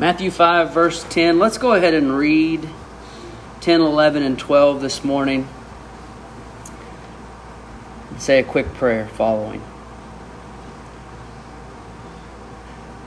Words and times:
Matthew 0.00 0.30
5, 0.30 0.72
verse 0.72 1.04
10. 1.10 1.38
Let's 1.38 1.58
go 1.58 1.74
ahead 1.74 1.92
and 1.92 2.16
read 2.16 2.66
10, 3.60 3.82
11, 3.82 4.22
and 4.22 4.38
12 4.38 4.80
this 4.80 5.04
morning. 5.04 5.46
Say 8.16 8.38
a 8.38 8.42
quick 8.42 8.72
prayer 8.72 9.08
following. 9.08 9.62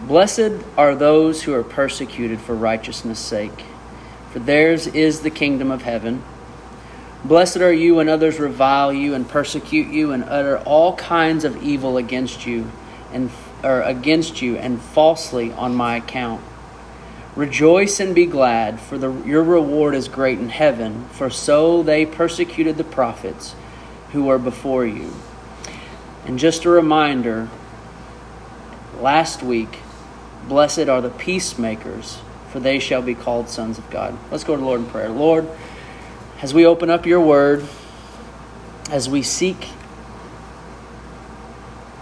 Blessed 0.04 0.52
are 0.78 0.94
those 0.94 1.42
who 1.42 1.56
are 1.56 1.64
persecuted 1.64 2.40
for 2.40 2.54
righteousness' 2.54 3.18
sake, 3.18 3.64
for 4.30 4.38
theirs 4.38 4.86
is 4.86 5.22
the 5.22 5.32
kingdom 5.32 5.72
of 5.72 5.82
heaven. 5.82 6.24
Blessed 7.26 7.58
are 7.58 7.74
you 7.74 7.96
when 7.96 8.08
others 8.08 8.40
revile 8.40 8.94
you 8.94 9.16
and 9.16 9.28
persecute 9.28 9.88
you 9.92 10.12
and 10.12 10.24
utter 10.26 10.60
all 10.60 10.96
kinds 10.96 11.44
of 11.44 11.64
evil 11.64 11.98
against 11.98 12.46
you 12.46 12.72
and 13.12 13.32
or 13.64 13.82
against 13.82 14.44
you 14.44 14.58
and 14.58 14.80
falsely 14.80 15.52
on 15.54 15.74
my 15.74 15.96
account. 15.96 16.44
Rejoice 17.36 18.00
and 18.00 18.14
be 18.14 18.28
glad, 18.28 18.80
for 18.80 18.98
the, 18.98 19.12
your 19.24 19.44
reward 19.44 19.96
is 19.96 20.08
great 20.08 20.38
in 20.38 20.50
heaven, 20.50 21.06
for 21.10 21.32
so 21.32 21.82
they 21.82 22.06
persecuted 22.06 22.78
the 22.78 22.84
prophets 22.84 23.56
who 24.12 24.26
were 24.26 24.38
before 24.38 24.86
you. 24.86 25.12
And 26.26 26.38
just 26.38 26.66
a 26.66 26.70
reminder 26.70 27.50
last 29.00 29.42
week, 29.42 29.80
blessed 30.48 30.88
are 30.88 31.02
the 31.02 31.10
peacemakers, 31.10 32.20
for 32.52 32.60
they 32.60 32.78
shall 32.78 33.02
be 33.02 33.16
called 33.16 33.50
sons 33.50 33.80
of 33.80 33.90
God. 33.90 34.16
Let's 34.30 34.44
go 34.44 34.56
to 34.56 34.60
the 34.60 34.66
Lord 34.66 34.82
in 34.82 34.86
prayer. 34.86 35.10
Lord, 35.10 35.50
as 36.42 36.54
we 36.54 36.68
open 36.68 36.92
up 36.92 37.08
your 37.08 37.22
word, 37.22 37.66
as 38.92 39.10
we 39.10 39.24
seek 39.24 39.70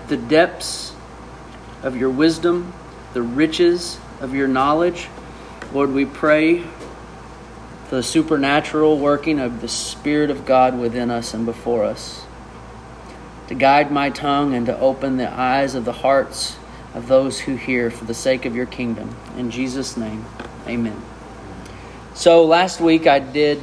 the 0.10 0.18
depths 0.18 0.94
of 1.84 1.96
your 1.96 2.10
wisdom, 2.10 2.74
the 3.14 3.22
riches 3.22 3.98
of 4.20 4.36
your 4.36 4.50
knowledge, 4.50 5.08
Lord, 5.74 5.94
we 5.94 6.04
pray 6.04 6.64
for 7.88 7.96
the 7.96 8.04
supernatural 8.04 8.98
working 9.00 9.40
of 9.40 9.62
the 9.62 9.70
Spirit 9.70 10.30
of 10.30 10.46
God 10.46 10.78
within 10.78 11.10
us 11.10 11.34
and 11.34 11.46
before 11.46 11.86
us, 11.86 12.26
to 13.48 13.56
guide 13.56 13.90
my 13.90 14.10
tongue 14.10 14.54
and 14.54 14.66
to 14.66 14.78
open 14.80 15.16
the 15.16 15.32
eyes 15.32 15.74
of 15.74 15.86
the 15.86 15.94
hearts 15.94 16.58
of 16.94 17.08
those 17.08 17.40
who 17.40 17.56
hear 17.56 17.90
for 17.90 18.04
the 18.04 18.14
sake 18.14 18.46
of 18.46 18.54
your 18.54 18.66
kingdom. 18.66 19.16
In 19.38 19.50
Jesus' 19.50 19.96
name, 19.96 20.26
amen. 20.68 21.02
So 22.16 22.44
last 22.44 22.82
week 22.82 23.08
I 23.08 23.20
did 23.20 23.62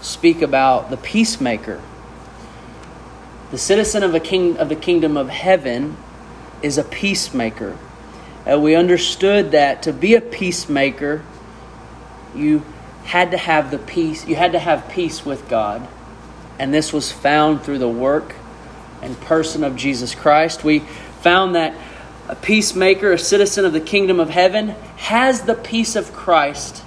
speak 0.00 0.42
about 0.42 0.90
the 0.90 0.96
peacemaker. 0.96 1.80
The 3.52 3.58
citizen 3.58 4.02
of, 4.02 4.12
a 4.12 4.20
king, 4.20 4.56
of 4.56 4.68
the 4.68 4.76
kingdom 4.76 5.16
of 5.16 5.28
heaven 5.28 5.96
is 6.62 6.78
a 6.78 6.84
peacemaker. 6.84 7.78
Uh, 8.50 8.58
we 8.58 8.74
understood 8.74 9.50
that 9.52 9.82
to 9.82 9.92
be 9.92 10.14
a 10.14 10.20
peacemaker, 10.20 11.22
you 12.34 12.64
had 13.04 13.30
to 13.32 13.36
have 13.36 13.70
the 13.70 13.78
peace, 13.78 14.26
you 14.26 14.36
had 14.36 14.52
to 14.52 14.58
have 14.58 14.88
peace 14.88 15.24
with 15.24 15.48
God. 15.48 15.86
And 16.58 16.72
this 16.72 16.92
was 16.92 17.12
found 17.12 17.62
through 17.62 17.78
the 17.78 17.88
work 17.88 18.34
and 19.02 19.18
person 19.20 19.64
of 19.64 19.76
Jesus 19.76 20.14
Christ. 20.14 20.64
We 20.64 20.80
found 21.20 21.54
that 21.54 21.74
a 22.28 22.36
peacemaker, 22.36 23.12
a 23.12 23.18
citizen 23.18 23.64
of 23.64 23.72
the 23.72 23.80
kingdom 23.80 24.20
of 24.20 24.30
heaven, 24.30 24.68
has 24.96 25.42
the 25.42 25.54
peace 25.54 25.96
of 25.96 26.12
Christ 26.12 26.82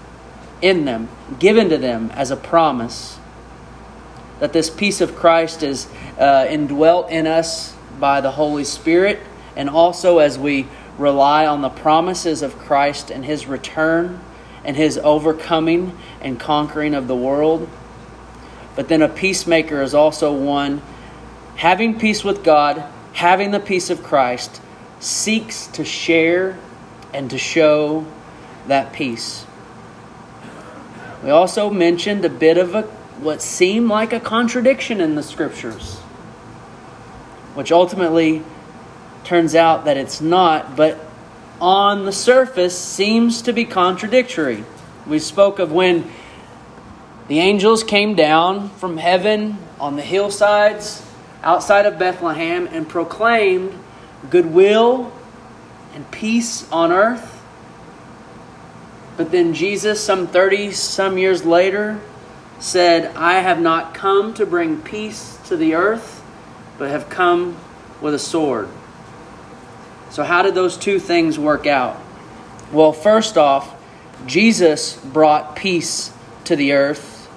in 0.61 0.85
them, 0.85 1.09
given 1.39 1.69
to 1.69 1.77
them 1.77 2.11
as 2.13 2.31
a 2.31 2.35
promise. 2.35 3.17
That 4.39 4.53
this 4.53 4.69
peace 4.69 5.01
of 5.01 5.15
Christ 5.15 5.63
is 5.63 5.87
uh, 6.19 6.45
indwelt 6.49 7.09
in 7.09 7.27
us 7.27 7.75
by 7.99 8.21
the 8.21 8.31
Holy 8.31 8.63
Spirit, 8.63 9.19
and 9.55 9.69
also 9.69 10.19
as 10.19 10.37
we 10.37 10.67
rely 10.97 11.45
on 11.45 11.61
the 11.61 11.69
promises 11.69 12.41
of 12.41 12.57
Christ 12.57 13.09
and 13.11 13.25
his 13.25 13.47
return 13.47 14.19
and 14.63 14.75
his 14.75 14.97
overcoming 14.97 15.97
and 16.21 16.39
conquering 16.39 16.93
of 16.93 17.07
the 17.07 17.15
world. 17.15 17.67
But 18.75 18.87
then 18.87 19.01
a 19.01 19.09
peacemaker 19.09 19.81
is 19.81 19.93
also 19.93 20.33
one 20.33 20.81
having 21.55 21.99
peace 21.99 22.23
with 22.23 22.43
God, 22.43 22.83
having 23.13 23.51
the 23.51 23.59
peace 23.59 23.89
of 23.89 24.03
Christ, 24.03 24.61
seeks 24.99 25.67
to 25.67 25.83
share 25.83 26.57
and 27.13 27.29
to 27.29 27.37
show 27.37 28.05
that 28.67 28.93
peace. 28.93 29.45
We 31.23 31.29
also 31.29 31.69
mentioned 31.69 32.25
a 32.25 32.29
bit 32.29 32.57
of 32.57 32.75
a 32.75 32.83
what 33.21 33.41
seemed 33.41 33.87
like 33.87 34.13
a 34.13 34.19
contradiction 34.19 34.99
in 34.99 35.13
the 35.13 35.21
scriptures, 35.21 35.99
which 37.53 37.71
ultimately 37.71 38.41
turns 39.23 39.55
out 39.55 39.85
that 39.85 39.97
it's 39.97 40.21
not, 40.21 40.75
but 40.75 40.99
on 41.59 42.05
the 42.05 42.11
surface 42.11 42.77
seems 42.77 43.43
to 43.43 43.53
be 43.53 43.65
contradictory. 43.65 44.63
We 45.05 45.19
spoke 45.19 45.59
of 45.59 45.71
when 45.71 46.09
the 47.27 47.39
angels 47.39 47.83
came 47.83 48.15
down 48.15 48.69
from 48.69 48.97
heaven 48.97 49.57
on 49.79 49.95
the 49.95 50.01
hillsides 50.01 51.05
outside 51.43 51.85
of 51.85 51.97
Bethlehem 51.97 52.67
and 52.67 52.87
proclaimed 52.87 53.73
goodwill 54.29 55.11
and 55.93 56.09
peace 56.11 56.69
on 56.71 56.91
earth. 56.91 57.43
But 59.17 59.31
then 59.31 59.53
Jesus, 59.53 60.03
some 60.03 60.27
30 60.27 60.71
some 60.71 61.17
years 61.17 61.45
later, 61.45 61.99
said, 62.59 63.15
I 63.15 63.39
have 63.39 63.61
not 63.61 63.93
come 63.93 64.33
to 64.35 64.45
bring 64.45 64.81
peace 64.81 65.37
to 65.45 65.57
the 65.57 65.75
earth, 65.75 66.23
but 66.77 66.89
have 66.89 67.09
come 67.09 67.57
with 68.01 68.13
a 68.13 68.19
sword. 68.19 68.69
So, 70.11 70.23
how 70.23 70.41
did 70.41 70.55
those 70.55 70.77
two 70.77 70.99
things 70.99 71.39
work 71.39 71.65
out? 71.65 71.99
Well, 72.71 72.93
first 72.93 73.37
off, 73.37 73.75
Jesus 74.25 74.95
brought 74.97 75.55
peace 75.55 76.13
to 76.45 76.55
the 76.55 76.73
earth 76.73 77.29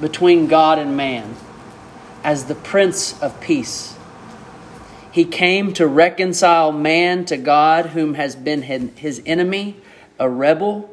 between 0.00 0.46
God 0.46 0.78
and 0.78 0.96
man 0.96 1.36
as 2.24 2.46
the 2.46 2.54
Prince 2.54 3.20
of 3.20 3.40
Peace. 3.40 3.96
He 5.10 5.24
came 5.24 5.72
to 5.74 5.86
reconcile 5.86 6.72
man 6.72 7.24
to 7.26 7.36
God, 7.36 7.86
whom 7.86 8.14
has 8.14 8.34
been 8.34 8.62
his 8.62 9.22
enemy, 9.26 9.76
a 10.18 10.28
rebel 10.28 10.92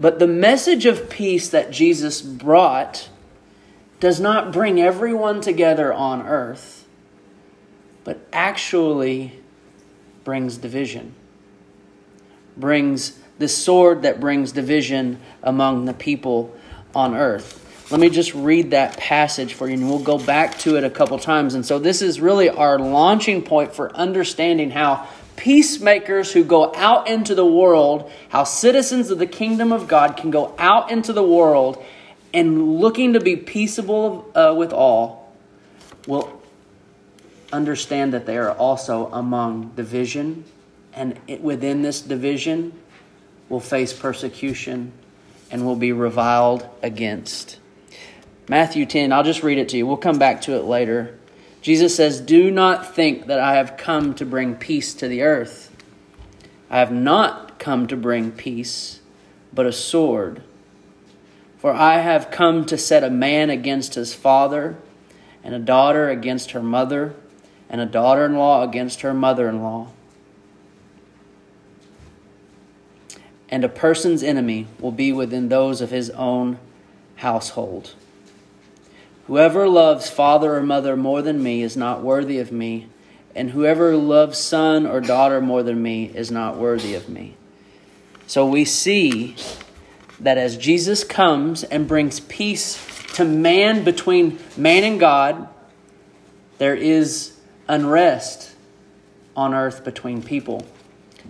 but 0.00 0.18
the 0.18 0.26
message 0.26 0.86
of 0.86 1.10
peace 1.10 1.50
that 1.50 1.70
Jesus 1.70 2.22
brought 2.22 3.10
does 4.00 4.18
not 4.18 4.50
bring 4.50 4.80
everyone 4.80 5.42
together 5.42 5.92
on 5.92 6.26
earth, 6.26 6.86
but 8.02 8.26
actually 8.32 9.39
brings 10.24 10.56
division. 10.56 11.14
Brings 12.56 13.18
the 13.38 13.48
sword 13.48 14.02
that 14.02 14.20
brings 14.20 14.52
division 14.52 15.20
among 15.42 15.86
the 15.86 15.94
people 15.94 16.54
on 16.94 17.14
earth. 17.16 17.56
Let 17.90 18.00
me 18.00 18.08
just 18.08 18.34
read 18.34 18.70
that 18.70 18.96
passage 18.96 19.54
for 19.54 19.66
you, 19.66 19.74
and 19.74 19.88
we'll 19.88 19.98
go 19.98 20.18
back 20.18 20.58
to 20.60 20.76
it 20.76 20.84
a 20.84 20.90
couple 20.90 21.18
times. 21.18 21.54
And 21.54 21.66
so, 21.66 21.80
this 21.80 22.02
is 22.02 22.20
really 22.20 22.48
our 22.48 22.78
launching 22.78 23.42
point 23.42 23.74
for 23.74 23.92
understanding 23.96 24.70
how 24.70 25.08
peacemakers 25.34 26.32
who 26.32 26.44
go 26.44 26.72
out 26.76 27.08
into 27.08 27.34
the 27.34 27.46
world, 27.46 28.10
how 28.28 28.44
citizens 28.44 29.10
of 29.10 29.18
the 29.18 29.26
kingdom 29.26 29.72
of 29.72 29.88
God 29.88 30.16
can 30.16 30.30
go 30.30 30.54
out 30.58 30.90
into 30.90 31.12
the 31.12 31.22
world 31.22 31.82
and 32.32 32.76
looking 32.76 33.14
to 33.14 33.20
be 33.20 33.36
peaceable 33.36 34.30
uh, 34.34 34.54
with 34.56 34.72
all, 34.72 35.34
will 36.06 36.39
understand 37.52 38.12
that 38.14 38.26
they 38.26 38.36
are 38.36 38.52
also 38.52 39.06
among 39.12 39.70
division, 39.76 40.44
and 40.92 41.18
it, 41.26 41.40
within 41.40 41.82
this 41.82 42.00
division 42.00 42.72
will 43.48 43.60
face 43.60 43.92
persecution 43.92 44.92
and 45.50 45.64
will 45.64 45.76
be 45.76 45.92
reviled 45.92 46.68
against. 46.82 47.58
Matthew 48.48 48.86
10, 48.86 49.12
I'll 49.12 49.22
just 49.22 49.42
read 49.42 49.58
it 49.58 49.68
to 49.70 49.76
you. 49.76 49.86
We'll 49.86 49.96
come 49.96 50.18
back 50.18 50.42
to 50.42 50.56
it 50.56 50.64
later. 50.64 51.18
Jesus 51.62 51.94
says, 51.94 52.20
Do 52.20 52.50
not 52.50 52.94
think 52.94 53.26
that 53.26 53.38
I 53.38 53.56
have 53.56 53.76
come 53.76 54.14
to 54.14 54.24
bring 54.24 54.54
peace 54.56 54.94
to 54.94 55.08
the 55.08 55.22
earth. 55.22 55.70
I 56.70 56.78
have 56.78 56.92
not 56.92 57.58
come 57.58 57.86
to 57.88 57.96
bring 57.96 58.32
peace, 58.32 59.00
but 59.52 59.66
a 59.66 59.72
sword. 59.72 60.42
For 61.58 61.72
I 61.72 61.98
have 61.98 62.30
come 62.30 62.64
to 62.66 62.78
set 62.78 63.04
a 63.04 63.10
man 63.10 63.50
against 63.50 63.94
his 63.94 64.14
father, 64.14 64.76
and 65.44 65.54
a 65.54 65.58
daughter 65.58 66.08
against 66.08 66.52
her 66.52 66.62
mother, 66.62 67.14
and 67.70 67.80
a 67.80 67.86
daughter 67.86 68.26
in 68.26 68.34
law 68.34 68.64
against 68.64 69.00
her 69.00 69.14
mother 69.14 69.48
in 69.48 69.62
law. 69.62 69.88
And 73.48 73.64
a 73.64 73.68
person's 73.68 74.22
enemy 74.22 74.66
will 74.78 74.92
be 74.92 75.12
within 75.12 75.48
those 75.48 75.80
of 75.80 75.90
his 75.90 76.10
own 76.10 76.58
household. 77.16 77.94
Whoever 79.26 79.68
loves 79.68 80.10
father 80.10 80.56
or 80.56 80.62
mother 80.62 80.96
more 80.96 81.22
than 81.22 81.42
me 81.42 81.62
is 81.62 81.76
not 81.76 82.02
worthy 82.02 82.38
of 82.38 82.50
me, 82.50 82.88
and 83.34 83.50
whoever 83.50 83.96
loves 83.96 84.38
son 84.38 84.86
or 84.86 85.00
daughter 85.00 85.40
more 85.40 85.62
than 85.62 85.80
me 85.80 86.06
is 86.06 86.30
not 86.30 86.56
worthy 86.56 86.94
of 86.94 87.08
me. 87.08 87.36
So 88.26 88.44
we 88.46 88.64
see 88.64 89.36
that 90.18 90.38
as 90.38 90.56
Jesus 90.56 91.04
comes 91.04 91.62
and 91.62 91.86
brings 91.86 92.20
peace 92.20 92.84
to 93.14 93.24
man 93.24 93.84
between 93.84 94.38
man 94.56 94.84
and 94.84 94.98
God, 94.98 95.48
there 96.58 96.74
is 96.74 97.29
unrest 97.70 98.56
on 99.36 99.54
earth 99.54 99.84
between 99.84 100.22
people, 100.22 100.66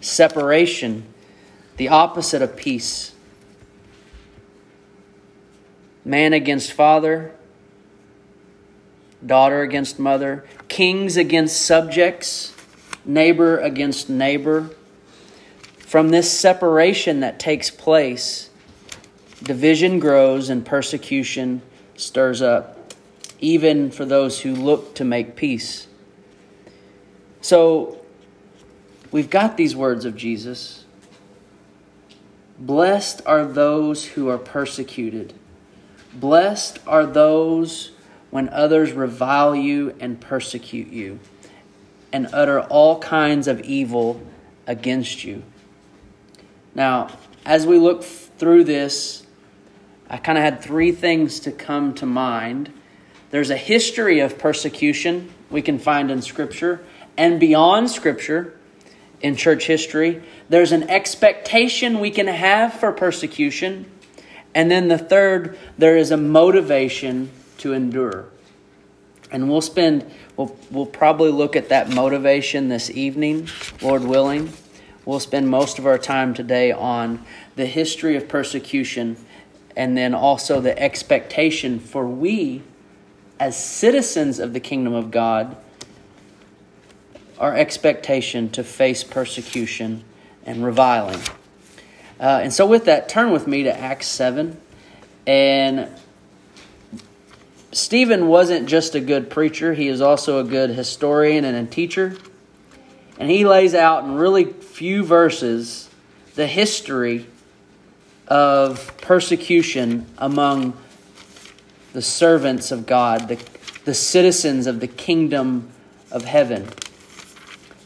separation 0.00 1.04
the 1.76 1.88
opposite 1.88 2.40
of 2.40 2.56
peace. 2.56 3.12
Man 6.02 6.32
against 6.32 6.72
father, 6.72 7.32
daughter 9.24 9.60
against 9.60 9.98
mother, 9.98 10.46
kings 10.68 11.18
against 11.18 11.60
subjects, 11.60 12.54
neighbor 13.04 13.58
against 13.58 14.08
neighbor. 14.08 14.70
From 15.76 16.08
this 16.08 16.30
separation 16.30 17.20
that 17.20 17.38
takes 17.38 17.70
place, 17.70 18.48
division 19.42 19.98
grows 19.98 20.48
and 20.48 20.64
persecution 20.64 21.60
stirs 21.96 22.40
up, 22.40 22.94
even 23.40 23.90
for 23.90 24.06
those 24.06 24.40
who 24.40 24.54
look 24.54 24.94
to 24.94 25.04
make 25.04 25.36
peace. 25.36 25.86
So, 27.40 28.00
we've 29.10 29.30
got 29.30 29.56
these 29.56 29.74
words 29.74 30.04
of 30.04 30.16
Jesus. 30.16 30.84
Blessed 32.58 33.22
are 33.24 33.44
those 33.44 34.04
who 34.08 34.28
are 34.28 34.38
persecuted. 34.38 35.32
Blessed 36.12 36.78
are 36.86 37.06
those 37.06 37.92
when 38.30 38.48
others 38.50 38.92
revile 38.92 39.54
you 39.54 39.94
and 40.00 40.20
persecute 40.20 40.88
you 40.88 41.18
and 42.12 42.28
utter 42.32 42.60
all 42.60 42.98
kinds 42.98 43.48
of 43.48 43.60
evil 43.60 44.20
against 44.66 45.24
you. 45.24 45.42
Now, 46.74 47.10
as 47.44 47.66
we 47.66 47.78
look 47.78 48.02
through 48.04 48.64
this, 48.64 49.26
I 50.08 50.16
kind 50.16 50.38
of 50.38 50.44
had 50.44 50.60
three 50.60 50.92
things 50.92 51.40
to 51.40 51.52
come 51.52 51.94
to 51.94 52.06
mind. 52.06 52.72
There's 53.30 53.50
a 53.50 53.56
history 53.56 54.20
of 54.20 54.38
persecution 54.38 55.32
we 55.50 55.62
can 55.62 55.78
find 55.78 56.10
in 56.10 56.22
Scripture, 56.22 56.84
and 57.20 57.38
beyond 57.38 57.90
Scripture, 57.90 58.54
in 59.20 59.36
church 59.36 59.66
history, 59.66 60.22
there's 60.48 60.72
an 60.72 60.88
expectation 60.88 62.00
we 62.00 62.10
can 62.10 62.26
have 62.26 62.72
for 62.72 62.92
persecution. 62.92 63.84
And 64.54 64.70
then 64.70 64.88
the 64.88 64.96
third, 64.96 65.58
there 65.76 65.98
is 65.98 66.10
a 66.10 66.16
motivation 66.16 67.30
to 67.58 67.74
endure. 67.74 68.24
And 69.30 69.50
we'll 69.50 69.60
spend, 69.60 70.10
we'll, 70.38 70.56
we'll 70.70 70.86
probably 70.86 71.30
look 71.30 71.56
at 71.56 71.68
that 71.68 71.90
motivation 71.90 72.70
this 72.70 72.90
evening, 72.90 73.50
Lord 73.82 74.02
willing. 74.02 74.50
We'll 75.04 75.20
spend 75.20 75.46
most 75.50 75.78
of 75.78 75.84
our 75.84 75.98
time 75.98 76.32
today 76.32 76.72
on 76.72 77.22
the 77.54 77.66
history 77.66 78.16
of 78.16 78.28
persecution 78.28 79.18
and 79.76 79.94
then 79.94 80.14
also 80.14 80.62
the 80.62 80.76
expectation 80.78 81.80
for 81.80 82.06
we, 82.08 82.62
as 83.38 83.62
citizens 83.62 84.38
of 84.38 84.54
the 84.54 84.60
kingdom 84.60 84.94
of 84.94 85.10
God, 85.10 85.58
our 87.40 87.56
expectation 87.56 88.50
to 88.50 88.62
face 88.62 89.02
persecution 89.02 90.04
and 90.44 90.62
reviling. 90.64 91.18
Uh, 92.20 92.40
and 92.42 92.52
so, 92.52 92.66
with 92.66 92.84
that, 92.84 93.08
turn 93.08 93.32
with 93.32 93.46
me 93.46 93.62
to 93.62 93.76
Acts 93.76 94.06
7. 94.06 94.60
And 95.26 95.88
Stephen 97.72 98.28
wasn't 98.28 98.68
just 98.68 98.94
a 98.94 99.00
good 99.00 99.30
preacher, 99.30 99.72
he 99.74 99.88
is 99.88 100.00
also 100.00 100.38
a 100.38 100.44
good 100.44 100.70
historian 100.70 101.44
and 101.44 101.66
a 101.66 101.70
teacher. 101.70 102.16
And 103.18 103.30
he 103.30 103.46
lays 103.46 103.74
out 103.74 104.04
in 104.04 104.14
really 104.14 104.44
few 104.44 105.04
verses 105.04 105.88
the 106.34 106.46
history 106.46 107.26
of 108.28 108.96
persecution 108.98 110.06
among 110.18 110.76
the 111.92 112.02
servants 112.02 112.70
of 112.70 112.86
God, 112.86 113.28
the, 113.28 113.38
the 113.84 113.94
citizens 113.94 114.66
of 114.66 114.80
the 114.80 114.86
kingdom 114.86 115.68
of 116.10 116.24
heaven. 116.24 116.68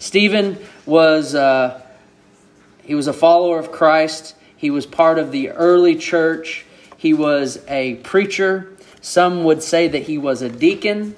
Stephen 0.04 0.58
was 0.84 1.34
uh, 1.34 1.80
he 2.82 2.94
was 2.94 3.06
a 3.06 3.12
follower 3.14 3.58
of 3.58 3.72
Christ. 3.72 4.34
He 4.54 4.68
was 4.68 4.84
part 4.84 5.18
of 5.18 5.32
the 5.32 5.48
early 5.48 5.96
church. 5.96 6.66
He 6.98 7.14
was 7.14 7.64
a 7.68 7.94
preacher. 7.94 8.76
Some 9.00 9.44
would 9.44 9.62
say 9.62 9.88
that 9.88 10.02
he 10.02 10.18
was 10.18 10.42
a 10.42 10.50
deacon. 10.50 11.16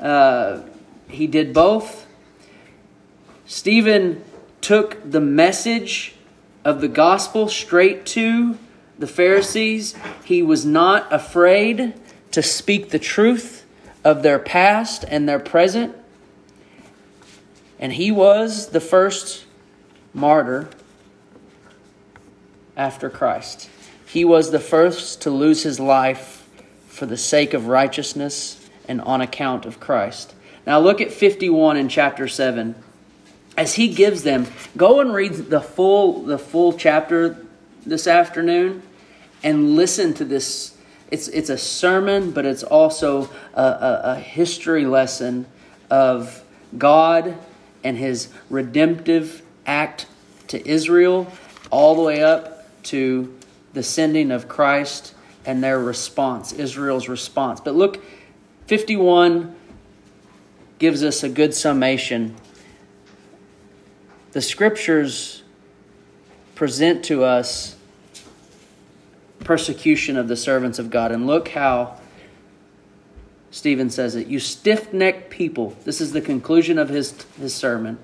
Uh, 0.00 0.62
he 1.08 1.26
did 1.26 1.52
both. 1.52 2.06
Stephen 3.44 4.24
took 4.62 5.10
the 5.10 5.20
message 5.20 6.14
of 6.64 6.80
the 6.80 6.88
gospel 6.88 7.48
straight 7.48 8.06
to 8.06 8.56
the 8.98 9.06
Pharisees. 9.06 9.94
He 10.24 10.42
was 10.42 10.64
not 10.64 11.12
afraid 11.12 11.92
to 12.30 12.42
speak 12.42 12.88
the 12.88 12.98
truth 12.98 13.66
of 14.02 14.22
their 14.22 14.38
past 14.38 15.04
and 15.06 15.28
their 15.28 15.38
present. 15.38 15.94
And 17.82 17.92
he 17.92 18.12
was 18.12 18.68
the 18.68 18.80
first 18.80 19.44
martyr 20.14 20.68
after 22.76 23.10
Christ. 23.10 23.68
He 24.06 24.24
was 24.24 24.52
the 24.52 24.60
first 24.60 25.22
to 25.22 25.30
lose 25.30 25.64
his 25.64 25.80
life 25.80 26.48
for 26.86 27.06
the 27.06 27.16
sake 27.16 27.52
of 27.54 27.66
righteousness 27.66 28.70
and 28.86 29.00
on 29.00 29.20
account 29.20 29.66
of 29.66 29.80
Christ. 29.80 30.32
Now 30.64 30.78
look 30.78 31.00
at 31.00 31.10
51 31.10 31.76
in 31.76 31.88
chapter 31.88 32.28
7. 32.28 32.76
As 33.56 33.74
he 33.74 33.88
gives 33.88 34.22
them, 34.22 34.46
go 34.76 35.00
and 35.00 35.12
read 35.12 35.32
the 35.32 35.60
full 35.60 36.22
the 36.22 36.38
full 36.38 36.74
chapter 36.74 37.44
this 37.84 38.06
afternoon 38.06 38.82
and 39.42 39.74
listen 39.74 40.14
to 40.14 40.24
this. 40.24 40.76
It's 41.10 41.26
it's 41.26 41.50
a 41.50 41.58
sermon, 41.58 42.30
but 42.30 42.46
it's 42.46 42.62
also 42.62 43.28
a, 43.54 43.62
a, 43.62 44.00
a 44.04 44.14
history 44.14 44.86
lesson 44.86 45.46
of 45.90 46.44
God 46.78 47.36
and 47.84 47.96
his 47.96 48.28
redemptive 48.50 49.42
act 49.66 50.06
to 50.48 50.68
Israel, 50.68 51.32
all 51.70 51.94
the 51.94 52.02
way 52.02 52.22
up 52.22 52.82
to 52.84 53.34
the 53.72 53.82
sending 53.82 54.30
of 54.30 54.48
Christ 54.48 55.14
and 55.44 55.62
their 55.62 55.78
response, 55.78 56.52
Israel's 56.52 57.08
response. 57.08 57.60
But 57.60 57.74
look, 57.74 58.02
51 58.66 59.54
gives 60.78 61.02
us 61.02 61.22
a 61.22 61.28
good 61.28 61.54
summation. 61.54 62.36
The 64.32 64.42
scriptures 64.42 65.42
present 66.54 67.04
to 67.06 67.24
us 67.24 67.76
persecution 69.40 70.16
of 70.16 70.28
the 70.28 70.36
servants 70.36 70.78
of 70.78 70.90
God. 70.90 71.12
And 71.12 71.26
look 71.26 71.48
how 71.48 71.98
Stephen 73.52 73.88
says 73.88 74.16
it. 74.16 74.26
You 74.26 74.40
stiff 74.40 74.92
necked 74.92 75.30
people. 75.30 75.76
This 75.84 76.00
is 76.00 76.10
the 76.12 76.20
conclusion 76.20 76.76
of 76.76 76.88
his, 76.88 77.24
his 77.38 77.54
sermon. 77.54 77.98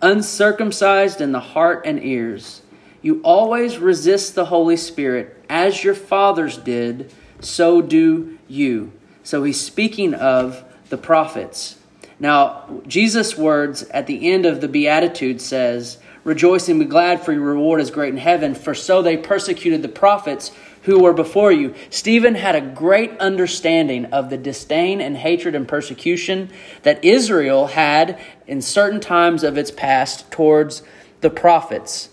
Uncircumcised 0.00 1.20
in 1.20 1.32
the 1.32 1.40
heart 1.40 1.82
and 1.84 2.02
ears 2.02 2.62
you 3.02 3.20
always 3.22 3.78
resist 3.78 4.34
the 4.34 4.46
Holy 4.46 4.76
Spirit 4.76 5.42
as 5.48 5.82
your 5.82 5.94
fathers 5.94 6.58
did, 6.58 7.12
so 7.40 7.80
do 7.80 8.38
you. 8.46 8.92
So 9.22 9.42
he's 9.44 9.60
speaking 9.60 10.14
of 10.14 10.62
the 10.90 10.98
prophets. 10.98 11.78
Now, 12.18 12.82
Jesus' 12.86 13.38
words 13.38 13.84
at 13.84 14.06
the 14.06 14.30
end 14.30 14.44
of 14.44 14.60
the 14.60 14.68
Beatitude 14.68 15.40
says, 15.40 15.98
Rejoice 16.24 16.68
and 16.68 16.78
be 16.78 16.86
glad, 16.86 17.24
for 17.24 17.32
your 17.32 17.42
reward 17.42 17.80
is 17.80 17.90
great 17.90 18.12
in 18.12 18.18
heaven, 18.18 18.54
for 18.54 18.74
so 18.74 19.00
they 19.00 19.16
persecuted 19.16 19.82
the 19.82 19.88
prophets 19.88 20.52
who 20.82 21.00
were 21.00 21.12
before 21.12 21.52
you. 21.52 21.74
Stephen 21.88 22.34
had 22.34 22.54
a 22.54 22.60
great 22.60 23.18
understanding 23.18 24.06
of 24.06 24.30
the 24.30 24.36
disdain 24.36 25.00
and 25.00 25.16
hatred 25.16 25.54
and 25.54 25.66
persecution 25.66 26.50
that 26.82 27.02
Israel 27.04 27.68
had 27.68 28.20
in 28.46 28.60
certain 28.60 29.00
times 29.00 29.42
of 29.44 29.56
its 29.56 29.70
past 29.70 30.30
towards 30.30 30.82
the 31.20 31.30
prophets. 31.30 32.10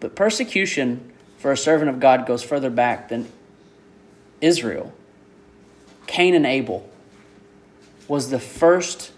But 0.00 0.16
persecution 0.16 1.12
for 1.38 1.52
a 1.52 1.56
servant 1.56 1.90
of 1.90 2.00
God 2.00 2.26
goes 2.26 2.42
further 2.42 2.70
back 2.70 3.08
than 3.08 3.30
Israel. 4.40 4.92
Cain 6.06 6.34
and 6.34 6.46
Abel 6.46 6.88
was 8.08 8.30
the 8.30 8.38
first 8.38 9.12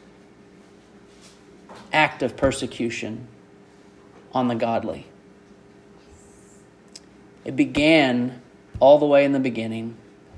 act 1.93 2.23
of 2.23 2.37
persecution 2.37 3.27
on 4.35 4.49
the 4.49 4.55
godly. 4.55 5.07
It 7.45 7.57
began 7.57 8.43
all 8.81 8.99
the 8.99 9.07
way 9.07 9.25
in 9.25 9.33
the 9.33 9.41
beginning 9.41 9.97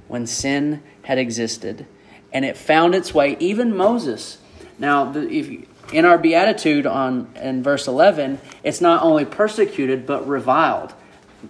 when 0.09 0.27
sin 0.27 0.83
had 1.03 1.19
existed, 1.19 1.87
and 2.33 2.45
it 2.45 2.57
found 2.57 2.95
its 2.95 3.15
way, 3.15 3.37
even 3.41 3.77
Moses. 3.77 4.39
Now, 4.79 5.13
if 5.15 5.67
in 5.93 6.05
our 6.05 6.19
beatitude 6.19 6.87
on 6.87 7.29
in 7.37 7.63
verse 7.63 7.87
11 7.87 8.41
it's 8.65 8.81
not 8.81 9.03
only 9.03 9.25
persecuted 9.25 10.07
but 10.07 10.27
reviled 10.27 10.93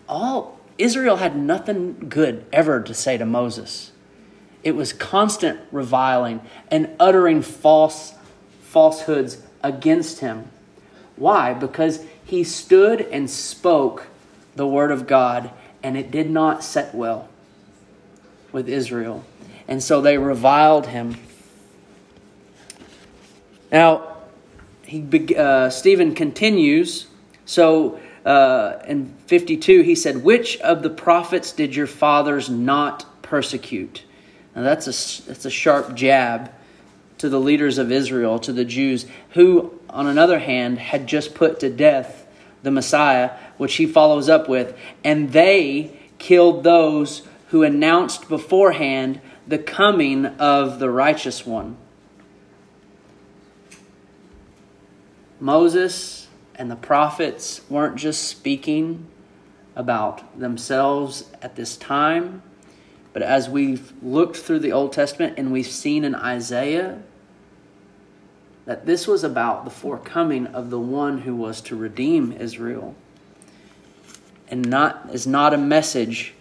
all 0.08 0.60
israel 0.78 1.16
had 1.16 1.36
nothing 1.36 1.94
good 2.08 2.44
ever 2.52 2.82
to 2.82 2.92
say 2.92 3.16
to 3.16 3.24
moses 3.24 3.92
it 4.62 4.72
was 4.72 4.92
constant 4.92 5.58
reviling 5.72 6.40
and 6.70 6.90
uttering 7.00 7.40
false 7.40 8.14
falsehoods 8.60 9.42
against 9.62 10.20
him 10.20 10.50
why 11.16 11.54
because 11.54 12.04
he 12.26 12.44
stood 12.44 13.00
and 13.00 13.30
spoke 13.30 14.06
the 14.54 14.66
word 14.66 14.90
of 14.90 15.06
god 15.06 15.50
and 15.82 15.96
it 15.96 16.10
did 16.10 16.28
not 16.28 16.62
set 16.62 16.94
well 16.94 17.28
with 18.52 18.68
israel 18.68 19.24
and 19.66 19.82
so 19.82 20.00
they 20.00 20.18
reviled 20.18 20.86
him 20.88 21.16
now 23.72 24.16
he 24.86 25.36
uh, 25.36 25.68
Stephen 25.68 26.14
continues. 26.14 27.08
So 27.44 28.00
uh, 28.24 28.78
in 28.86 29.14
52, 29.26 29.82
he 29.82 29.94
said, 29.94 30.22
Which 30.22 30.58
of 30.60 30.82
the 30.82 30.90
prophets 30.90 31.52
did 31.52 31.74
your 31.74 31.86
fathers 31.86 32.48
not 32.48 33.22
persecute? 33.22 34.04
Now 34.54 34.62
that's 34.62 34.86
a, 34.86 35.22
that's 35.26 35.44
a 35.44 35.50
sharp 35.50 35.94
jab 35.94 36.52
to 37.18 37.28
the 37.28 37.40
leaders 37.40 37.78
of 37.78 37.90
Israel, 37.90 38.38
to 38.40 38.52
the 38.52 38.64
Jews, 38.64 39.06
who, 39.30 39.78
on 39.88 40.06
another 40.06 40.38
hand, 40.38 40.78
had 40.78 41.06
just 41.06 41.34
put 41.34 41.60
to 41.60 41.70
death 41.70 42.26
the 42.62 42.70
Messiah, 42.70 43.30
which 43.56 43.76
he 43.76 43.86
follows 43.86 44.28
up 44.28 44.48
with, 44.48 44.76
and 45.04 45.32
they 45.32 45.98
killed 46.18 46.64
those 46.64 47.22
who 47.48 47.62
announced 47.62 48.28
beforehand 48.28 49.20
the 49.46 49.58
coming 49.58 50.26
of 50.26 50.78
the 50.78 50.90
righteous 50.90 51.46
one. 51.46 51.76
Moses 55.38 56.28
and 56.54 56.70
the 56.70 56.76
prophets 56.76 57.60
weren't 57.68 57.96
just 57.96 58.24
speaking 58.24 59.06
about 59.74 60.38
themselves 60.38 61.24
at 61.42 61.54
this 61.54 61.76
time, 61.76 62.42
but 63.16 63.22
as 63.22 63.48
we've 63.48 63.94
looked 64.02 64.36
through 64.36 64.58
the 64.58 64.72
Old 64.72 64.92
Testament 64.92 65.38
and 65.38 65.50
we've 65.50 65.66
seen 65.66 66.04
in 66.04 66.14
Isaiah, 66.14 66.98
that 68.66 68.84
this 68.84 69.06
was 69.06 69.24
about 69.24 69.64
the 69.64 69.70
forecoming 69.70 70.48
of 70.48 70.68
the 70.68 70.78
one 70.78 71.22
who 71.22 71.34
was 71.34 71.62
to 71.62 71.76
redeem 71.76 72.32
Israel. 72.32 72.94
And 74.48 74.68
not 74.68 75.08
is 75.14 75.26
not 75.26 75.54
a 75.54 75.56
message 75.56 76.34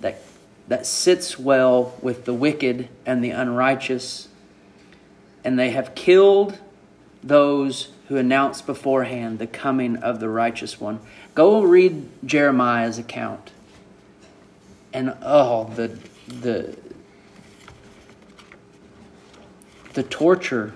that 0.00 0.18
that 0.66 0.86
sits 0.86 1.38
well 1.38 1.94
with 2.00 2.24
the 2.24 2.32
wicked 2.32 2.88
and 3.04 3.22
the 3.22 3.32
unrighteous. 3.32 4.28
And 5.44 5.58
they 5.58 5.72
have 5.72 5.94
killed 5.94 6.58
those 7.22 7.90
who 8.08 8.16
announced 8.16 8.64
beforehand 8.64 9.38
the 9.38 9.46
coming 9.46 9.96
of 9.96 10.20
the 10.20 10.30
righteous 10.30 10.80
one. 10.80 11.00
Go 11.34 11.60
read 11.60 12.08
Jeremiah's 12.24 12.98
account. 12.98 13.50
And 14.94 15.14
oh, 15.20 15.64
the 15.64 15.98
the 16.28 16.76
the 19.94 20.02
torture, 20.02 20.74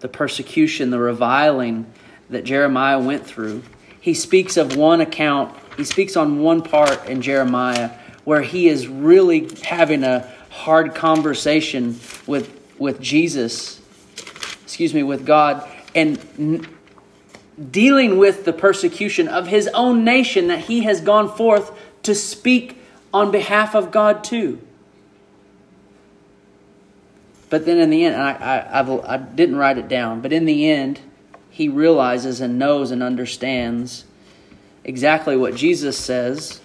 the 0.00 0.08
persecution, 0.08 0.90
the 0.90 0.98
reviling 0.98 1.86
that 2.30 2.44
Jeremiah 2.44 3.00
went 3.00 3.26
through. 3.26 3.62
He 4.00 4.14
speaks 4.14 4.56
of 4.56 4.76
one 4.76 5.00
account, 5.00 5.56
he 5.76 5.84
speaks 5.84 6.16
on 6.16 6.40
one 6.40 6.62
part 6.62 7.06
in 7.06 7.20
Jeremiah 7.20 7.90
where 8.24 8.42
he 8.42 8.68
is 8.68 8.88
really 8.88 9.48
having 9.62 10.02
a 10.02 10.32
hard 10.50 10.94
conversation 10.94 11.98
with 12.26 12.52
with 12.78 13.00
Jesus, 13.00 13.80
excuse 14.64 14.92
me, 14.92 15.02
with 15.02 15.24
God 15.24 15.68
and 15.94 16.18
n- 16.38 16.66
dealing 17.70 18.18
with 18.18 18.44
the 18.44 18.52
persecution 18.52 19.28
of 19.28 19.46
his 19.46 19.68
own 19.68 20.04
nation 20.04 20.48
that 20.48 20.60
he 20.60 20.82
has 20.82 21.00
gone 21.00 21.34
forth 21.34 21.72
to 22.02 22.14
speak 22.14 22.78
on 23.16 23.30
behalf 23.30 23.74
of 23.74 23.90
God 23.90 24.22
too. 24.22 24.60
But 27.48 27.64
then 27.64 27.78
in 27.78 27.88
the 27.88 28.04
end, 28.04 28.16
I, 28.16 28.32
I, 28.32 29.14
I, 29.14 29.16
didn't 29.16 29.56
write 29.56 29.78
it 29.78 29.88
down, 29.88 30.20
but 30.20 30.34
in 30.34 30.44
the 30.44 30.68
end, 30.68 31.00
he 31.48 31.70
realizes 31.70 32.42
and 32.42 32.58
knows 32.58 32.90
and 32.90 33.02
understands 33.02 34.04
exactly 34.84 35.34
what 35.34 35.54
Jesus 35.54 35.96
says 35.96 36.60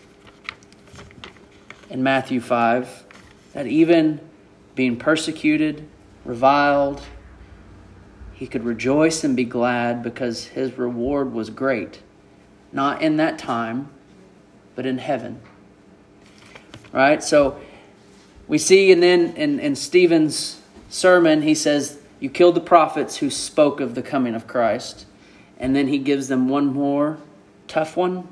in 1.89 2.03
Matthew 2.03 2.41
5 2.41 3.05
that 3.53 3.67
even 3.67 4.19
being 4.75 4.97
persecuted, 4.97 5.87
reviled, 6.25 7.01
he 8.33 8.45
could 8.45 8.65
rejoice 8.65 9.23
and 9.23 9.37
be 9.37 9.45
glad 9.45 10.03
because 10.03 10.47
his 10.47 10.77
reward 10.77 11.31
was 11.31 11.49
great, 11.49 12.01
not 12.73 13.01
in 13.01 13.15
that 13.17 13.37
time, 13.37 13.89
but 14.75 14.85
in 14.85 14.97
heaven. 14.97 15.41
Right? 16.91 17.23
So 17.23 17.59
we 18.47 18.57
see, 18.57 18.91
and 18.91 19.01
then 19.01 19.35
in, 19.35 19.59
in 19.59 19.75
Stephen's 19.75 20.61
sermon, 20.89 21.41
he 21.41 21.55
says, 21.55 21.99
You 22.19 22.29
killed 22.29 22.55
the 22.55 22.61
prophets 22.61 23.17
who 23.17 23.29
spoke 23.29 23.79
of 23.79 23.95
the 23.95 24.01
coming 24.01 24.35
of 24.35 24.47
Christ. 24.47 25.05
And 25.57 25.75
then 25.75 25.87
he 25.87 25.99
gives 25.99 26.27
them 26.27 26.49
one 26.49 26.67
more 26.67 27.17
tough 27.67 27.95
one 27.95 28.27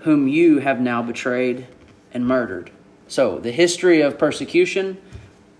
whom 0.00 0.26
you 0.26 0.60
have 0.60 0.80
now 0.80 1.02
betrayed 1.02 1.66
and 2.12 2.26
murdered. 2.26 2.70
So 3.06 3.38
the 3.38 3.50
history 3.50 4.00
of 4.00 4.18
persecution, 4.18 4.96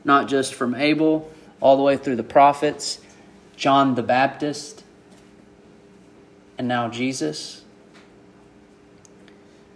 not 0.04 0.28
just 0.28 0.54
from 0.54 0.74
Abel 0.74 1.30
all 1.60 1.76
the 1.76 1.82
way 1.82 1.96
through 1.96 2.16
the 2.16 2.22
prophets, 2.22 3.00
John 3.56 3.94
the 3.94 4.02
Baptist, 4.02 4.82
and 6.56 6.66
now 6.66 6.88
Jesus. 6.88 7.62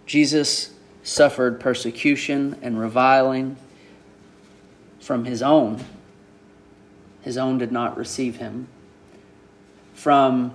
Jesus 0.05 0.71
suffered 1.05 1.59
persecution 1.59 2.57
and 2.63 2.79
reviling 2.79 3.55
from 4.99 5.23
his 5.23 5.41
own. 5.43 5.79
His 7.21 7.37
own 7.37 7.59
did 7.59 7.71
not 7.71 7.95
receive 7.95 8.37
him. 8.37 8.67
From 9.93 10.51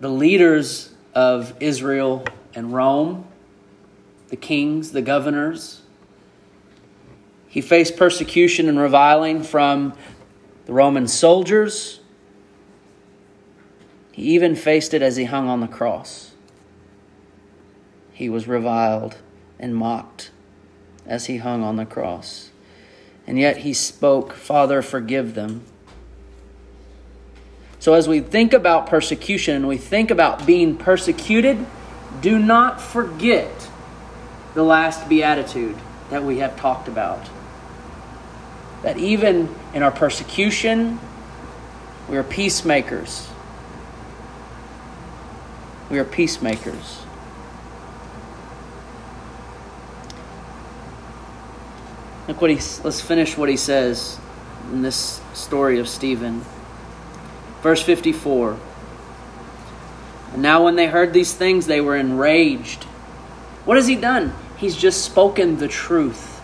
the 0.00 0.08
leaders 0.08 0.92
of 1.14 1.54
Israel 1.60 2.24
and 2.54 2.72
Rome, 2.72 3.26
the 4.28 4.36
kings, 4.36 4.92
the 4.92 5.02
governors, 5.02 5.82
he 7.48 7.60
faced 7.60 7.98
persecution 7.98 8.70
and 8.70 8.78
reviling 8.78 9.42
from 9.42 9.92
the 10.64 10.72
Roman 10.72 11.06
soldiers. 11.06 12.00
He 14.12 14.22
even 14.34 14.56
faced 14.56 14.94
it 14.94 15.02
as 15.02 15.16
he 15.16 15.24
hung 15.24 15.50
on 15.50 15.60
the 15.60 15.68
cross. 15.68 16.31
He 18.12 18.28
was 18.28 18.46
reviled 18.46 19.16
and 19.58 19.74
mocked 19.74 20.30
as 21.06 21.26
he 21.26 21.38
hung 21.38 21.62
on 21.62 21.76
the 21.76 21.86
cross. 21.86 22.50
And 23.26 23.38
yet 23.38 23.58
he 23.58 23.72
spoke, 23.72 24.32
Father, 24.32 24.82
forgive 24.82 25.34
them. 25.34 25.62
So, 27.78 27.94
as 27.94 28.06
we 28.06 28.20
think 28.20 28.52
about 28.52 28.86
persecution 28.86 29.56
and 29.56 29.66
we 29.66 29.76
think 29.76 30.10
about 30.10 30.46
being 30.46 30.76
persecuted, 30.76 31.66
do 32.20 32.38
not 32.38 32.80
forget 32.80 33.68
the 34.54 34.62
last 34.62 35.08
beatitude 35.08 35.76
that 36.10 36.22
we 36.22 36.38
have 36.38 36.56
talked 36.56 36.86
about 36.86 37.28
that 38.82 38.98
even 38.98 39.54
in 39.72 39.82
our 39.82 39.90
persecution, 39.90 40.98
we 42.08 42.16
are 42.16 42.24
peacemakers. 42.24 43.28
We 45.88 45.98
are 45.98 46.04
peacemakers. 46.04 47.01
Look 52.28 52.40
what 52.40 52.50
he 52.50 52.56
let's 52.84 53.00
finish 53.00 53.36
what 53.36 53.48
he 53.48 53.56
says 53.56 54.18
in 54.70 54.82
this 54.82 55.20
story 55.34 55.78
of 55.80 55.88
Stephen. 55.88 56.42
Verse 57.62 57.82
54. 57.82 58.58
And 60.32 60.42
now 60.42 60.64
when 60.64 60.76
they 60.76 60.86
heard 60.86 61.12
these 61.12 61.34
things 61.34 61.66
they 61.66 61.80
were 61.80 61.96
enraged. 61.96 62.84
What 63.64 63.76
has 63.76 63.86
he 63.86 63.96
done? 63.96 64.34
He's 64.56 64.76
just 64.76 65.04
spoken 65.04 65.58
the 65.58 65.68
truth. 65.68 66.40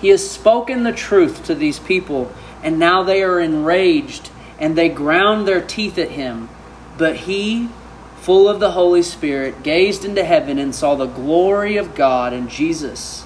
He 0.00 0.08
has 0.08 0.28
spoken 0.28 0.82
the 0.82 0.92
truth 0.92 1.44
to 1.46 1.54
these 1.54 1.78
people, 1.78 2.32
and 2.62 2.78
now 2.78 3.02
they 3.02 3.22
are 3.22 3.40
enraged 3.40 4.30
and 4.58 4.76
they 4.76 4.88
ground 4.88 5.46
their 5.46 5.60
teeth 5.60 5.98
at 5.98 6.12
him. 6.12 6.48
But 6.96 7.16
he, 7.16 7.68
full 8.16 8.48
of 8.48 8.58
the 8.58 8.70
Holy 8.70 9.02
Spirit, 9.02 9.62
gazed 9.62 10.04
into 10.04 10.24
heaven 10.24 10.58
and 10.58 10.74
saw 10.74 10.94
the 10.94 11.06
glory 11.06 11.76
of 11.76 11.94
God 11.94 12.32
and 12.32 12.48
Jesus 12.48 13.25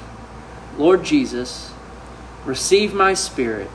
Lord 0.77 1.03
Jesus, 1.03 1.73
receive 2.45 2.93
my 2.93 3.13
spirit. 3.13 3.71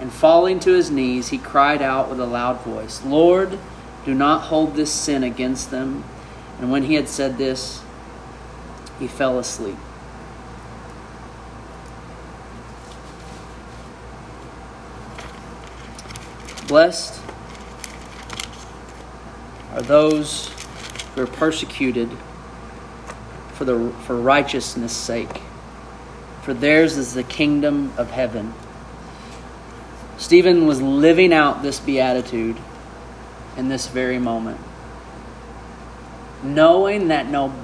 And 0.00 0.12
falling 0.12 0.60
to 0.60 0.72
his 0.72 0.90
knees, 0.90 1.28
he 1.28 1.38
cried 1.38 1.80
out 1.80 2.10
with 2.10 2.20
a 2.20 2.26
loud 2.26 2.60
voice, 2.60 3.02
Lord, 3.04 3.58
do 4.04 4.12
not 4.14 4.42
hold 4.42 4.74
this 4.74 4.92
sin 4.92 5.22
against 5.22 5.70
them. 5.70 6.04
And 6.60 6.70
when 6.70 6.84
he 6.84 6.94
had 6.94 7.08
said 7.08 7.38
this, 7.38 7.82
he 8.98 9.06
fell 9.06 9.38
asleep. 9.38 9.76
Blessed 16.66 17.20
are 19.72 19.82
those 19.82 20.48
who 21.14 21.22
are 21.22 21.26
persecuted 21.26 22.10
for, 23.52 23.64
the, 23.64 23.92
for 24.06 24.16
righteousness' 24.16 24.92
sake. 24.92 25.40
For 26.44 26.52
theirs 26.52 26.98
is 26.98 27.14
the 27.14 27.22
kingdom 27.22 27.94
of 27.96 28.10
heaven. 28.10 28.52
Stephen 30.18 30.66
was 30.66 30.82
living 30.82 31.32
out 31.32 31.62
this 31.62 31.80
beatitude 31.80 32.58
in 33.56 33.70
this 33.70 33.88
very 33.88 34.18
moment. 34.18 34.60
Knowing 36.42 37.08
that 37.08 37.30
no 37.30 37.54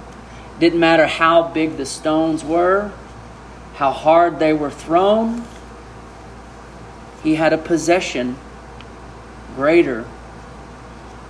didn't 0.58 0.80
matter 0.80 1.06
how 1.06 1.48
big 1.48 1.76
the 1.76 1.84
stones 1.84 2.42
were, 2.42 2.90
how 3.74 3.92
hard 3.92 4.38
they 4.38 4.54
were 4.54 4.70
thrown, 4.70 5.44
he 7.22 7.34
had 7.34 7.52
a 7.52 7.58
possession 7.58 8.36
greater 9.56 10.06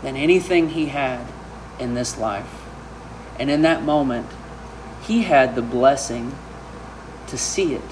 than 0.02 0.16
anything 0.16 0.68
he 0.68 0.86
had 0.86 1.26
in 1.80 1.94
this 1.94 2.16
life. 2.16 2.62
And 3.40 3.50
in 3.50 3.62
that 3.62 3.82
moment, 3.82 4.28
he 5.02 5.22
had 5.22 5.56
the 5.56 5.62
blessing 5.62 6.36
to 7.30 7.38
see 7.38 7.74
it, 7.74 7.82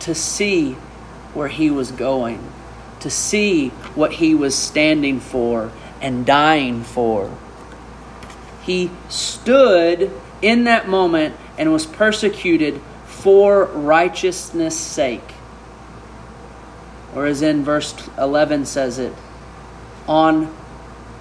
to 0.00 0.14
see 0.14 0.72
where 1.34 1.48
he 1.48 1.70
was 1.70 1.92
going, 1.92 2.50
to 3.00 3.10
see 3.10 3.68
what 3.94 4.14
he 4.14 4.34
was 4.34 4.56
standing 4.56 5.20
for 5.20 5.70
and 6.00 6.24
dying 6.24 6.82
for. 6.82 7.36
He 8.62 8.90
stood 9.08 10.10
in 10.40 10.64
that 10.64 10.88
moment 10.88 11.36
and 11.58 11.72
was 11.72 11.86
persecuted 11.86 12.80
for 13.06 13.66
righteousness' 13.66 14.78
sake. 14.78 15.34
Or 17.14 17.26
as 17.26 17.42
in 17.42 17.62
verse 17.62 17.94
11 18.18 18.66
says 18.66 18.98
it, 18.98 19.12
on 20.08 20.54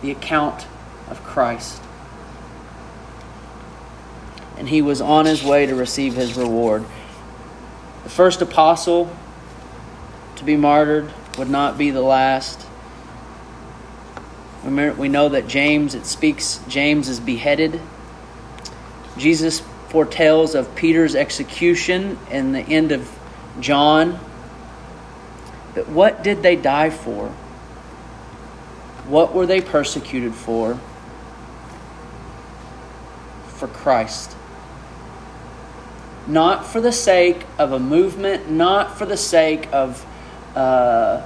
the 0.01 0.11
account 0.11 0.65
of 1.09 1.23
Christ. 1.23 1.82
And 4.63 4.69
he 4.69 4.81
was 4.81 5.01
on 5.01 5.25
his 5.25 5.43
way 5.43 5.65
to 5.65 5.75
receive 5.75 6.13
his 6.13 6.37
reward. 6.37 6.85
The 8.03 8.09
first 8.09 8.41
apostle 8.41 9.13
to 10.37 10.45
be 10.45 10.55
martyred 10.55 11.11
would 11.37 11.49
not 11.49 11.77
be 11.77 11.91
the 11.91 11.99
last. 11.99 12.65
We 14.63 15.09
know 15.09 15.27
that 15.27 15.49
James, 15.49 15.95
it 15.95 16.05
speaks, 16.05 16.61
James 16.69 17.09
is 17.09 17.19
beheaded. 17.19 17.81
Jesus 19.17 19.61
foretells 19.89 20.55
of 20.55 20.73
Peter's 20.75 21.13
execution 21.13 22.17
and 22.31 22.55
the 22.55 22.61
end 22.61 22.93
of 22.93 23.19
John. 23.59 24.17
But 25.75 25.89
what 25.89 26.23
did 26.23 26.41
they 26.41 26.55
die 26.55 26.89
for? 26.89 27.27
What 29.09 29.35
were 29.35 29.45
they 29.45 29.59
persecuted 29.59 30.33
for? 30.33 30.79
For 33.57 33.67
Christ. 33.67 34.37
Not 36.27 36.65
for 36.65 36.79
the 36.79 36.91
sake 36.91 37.45
of 37.57 37.71
a 37.71 37.79
movement, 37.79 38.49
not 38.49 38.97
for 38.97 39.05
the 39.05 39.17
sake 39.17 39.67
of 39.73 40.05
uh, 40.55 41.21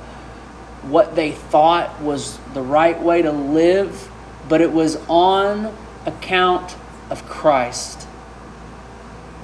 what 0.83 1.15
they 1.15 1.31
thought 1.31 2.01
was 2.01 2.39
the 2.53 2.61
right 2.61 2.99
way 3.01 3.21
to 3.21 3.31
live, 3.31 4.09
but 4.49 4.61
it 4.61 4.71
was 4.71 4.97
on 5.07 5.75
account 6.05 6.75
of 7.09 7.27
Christ. 7.27 8.07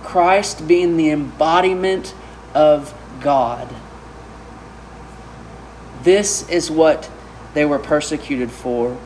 Christ 0.01 0.67
being 0.67 0.97
the 0.97 1.09
embodiment 1.09 2.13
of 2.53 2.93
God. 3.21 3.67
This 6.03 6.47
is 6.49 6.69
what 6.69 7.09
they 7.53 7.65
were 7.65 7.79
persecuted 7.79 8.51
for. 8.51 8.97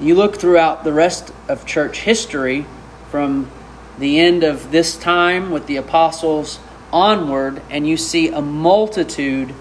You 0.00 0.14
look 0.14 0.36
throughout 0.36 0.84
the 0.84 0.92
rest 0.92 1.32
of 1.48 1.66
church 1.66 2.00
history 2.00 2.66
from 3.10 3.50
the 3.98 4.18
end 4.18 4.44
of 4.44 4.70
this 4.70 4.96
time 4.96 5.50
with 5.50 5.66
the 5.66 5.76
apostles 5.76 6.58
onward, 6.92 7.60
and 7.70 7.86
you 7.86 7.96
see 7.96 8.28
a 8.28 8.40
multitude 8.40 9.54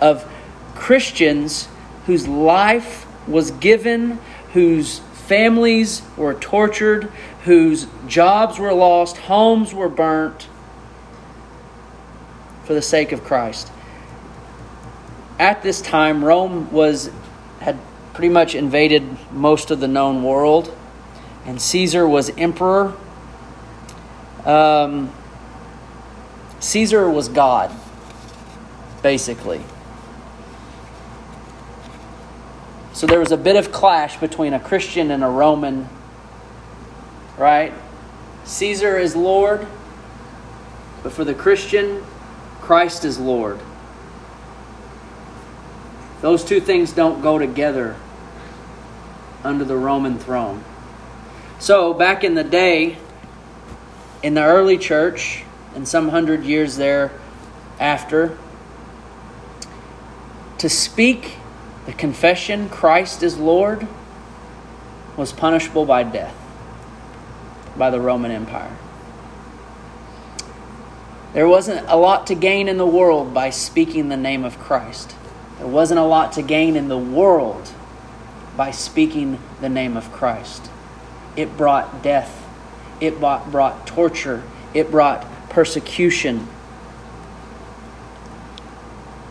of 0.00 0.30
Christians 0.74 1.68
whose 2.06 2.26
life 2.26 3.06
was 3.28 3.50
given, 3.52 4.18
whose 4.52 4.98
families 4.98 6.02
were 6.16 6.34
tortured, 6.34 7.04
whose 7.44 7.86
jobs 8.06 8.58
were 8.58 8.72
lost, 8.72 9.16
homes 9.16 9.72
were 9.72 9.88
burnt 9.88 10.48
for 12.64 12.74
the 12.74 12.82
sake 12.82 13.12
of 13.12 13.24
Christ. 13.24 13.70
At 15.38 15.62
this 15.62 15.80
time, 15.80 16.24
Rome 16.24 16.70
was 16.72 17.10
had 17.60 17.78
pretty 18.12 18.28
much 18.28 18.54
invaded 18.54 19.02
most 19.32 19.70
of 19.70 19.80
the 19.80 19.88
known 19.88 20.22
world, 20.22 20.74
and 21.46 21.60
Caesar 21.60 22.06
was 22.06 22.30
emperor. 22.38 22.94
Um, 24.44 25.12
Caesar 26.60 27.08
was 27.08 27.28
God, 27.28 27.74
basically. 29.02 29.62
So 32.92 33.06
there 33.06 33.18
was 33.18 33.32
a 33.32 33.36
bit 33.36 33.56
of 33.56 33.72
clash 33.72 34.18
between 34.18 34.52
a 34.52 34.60
Christian 34.60 35.10
and 35.10 35.24
a 35.24 35.28
Roman, 35.28 35.88
right? 37.36 37.72
Caesar 38.44 38.96
is 38.98 39.16
Lord, 39.16 39.66
but 41.02 41.12
for 41.12 41.24
the 41.24 41.34
Christian, 41.34 42.04
Christ 42.60 43.04
is 43.04 43.18
Lord. 43.18 43.60
Those 46.20 46.44
two 46.44 46.60
things 46.60 46.92
don't 46.92 47.20
go 47.20 47.38
together 47.38 47.96
under 49.42 49.64
the 49.64 49.76
Roman 49.76 50.18
throne. 50.18 50.64
So, 51.58 51.92
back 51.92 52.24
in 52.24 52.34
the 52.34 52.44
day, 52.44 52.96
in 54.24 54.32
the 54.32 54.42
early 54.42 54.78
church, 54.78 55.44
and 55.74 55.86
some 55.86 56.08
hundred 56.08 56.44
years 56.44 56.76
thereafter, 56.76 58.38
to 60.56 60.68
speak 60.70 61.36
the 61.84 61.92
confession 61.92 62.70
Christ 62.70 63.22
is 63.22 63.36
Lord 63.36 63.86
was 65.14 65.30
punishable 65.30 65.84
by 65.84 66.04
death 66.04 66.34
by 67.76 67.90
the 67.90 68.00
Roman 68.00 68.30
Empire. 68.30 68.74
There 71.34 71.46
wasn't 71.46 71.86
a 71.86 71.96
lot 71.96 72.26
to 72.28 72.34
gain 72.34 72.66
in 72.66 72.78
the 72.78 72.86
world 72.86 73.34
by 73.34 73.50
speaking 73.50 74.08
the 74.08 74.16
name 74.16 74.42
of 74.42 74.58
Christ. 74.58 75.14
There 75.58 75.66
wasn't 75.66 76.00
a 76.00 76.04
lot 76.04 76.32
to 76.32 76.42
gain 76.42 76.76
in 76.76 76.88
the 76.88 76.96
world 76.96 77.72
by 78.56 78.70
speaking 78.70 79.38
the 79.60 79.68
name 79.68 79.98
of 79.98 80.10
Christ. 80.12 80.70
It 81.36 81.58
brought 81.58 82.02
death, 82.02 82.43
it 83.00 83.18
brought, 83.18 83.50
brought 83.50 83.86
torture, 83.86 84.42
it 84.72 84.90
brought 84.90 85.26
persecution. 85.50 86.48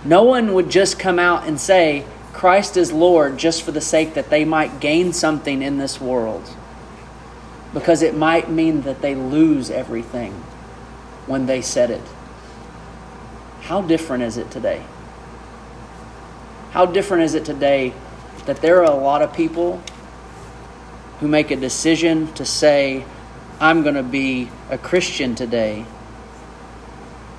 No 0.05 0.23
one 0.23 0.53
would 0.53 0.69
just 0.69 0.99
come 0.99 1.19
out 1.19 1.47
and 1.47 1.59
say, 1.59 2.05
Christ 2.33 2.75
is 2.75 2.91
Lord, 2.91 3.37
just 3.37 3.63
for 3.63 3.71
the 3.71 3.81
sake 3.81 4.15
that 4.15 4.29
they 4.29 4.43
might 4.43 4.79
gain 4.79 5.13
something 5.13 5.61
in 5.61 5.77
this 5.77 6.01
world. 6.01 6.49
Because 7.73 8.01
it 8.01 8.15
might 8.15 8.49
mean 8.49 8.81
that 8.81 9.01
they 9.01 9.15
lose 9.15 9.71
everything 9.71 10.33
when 11.25 11.45
they 11.45 11.61
said 11.61 11.89
it. 11.89 12.01
How 13.61 13.81
different 13.81 14.23
is 14.23 14.37
it 14.37 14.51
today? 14.51 14.83
How 16.71 16.85
different 16.85 17.23
is 17.23 17.33
it 17.33 17.45
today 17.45 17.93
that 18.45 18.57
there 18.57 18.79
are 18.79 18.91
a 18.91 18.95
lot 18.95 19.21
of 19.21 19.33
people 19.33 19.81
who 21.19 21.27
make 21.27 21.51
a 21.51 21.55
decision 21.55 22.33
to 22.33 22.43
say, 22.43 23.05
I'm 23.63 23.81
going 23.81 23.95
to 23.95 24.03
be 24.03 24.49
a 24.69 24.77
Christian 24.77 25.35
today 25.35 25.85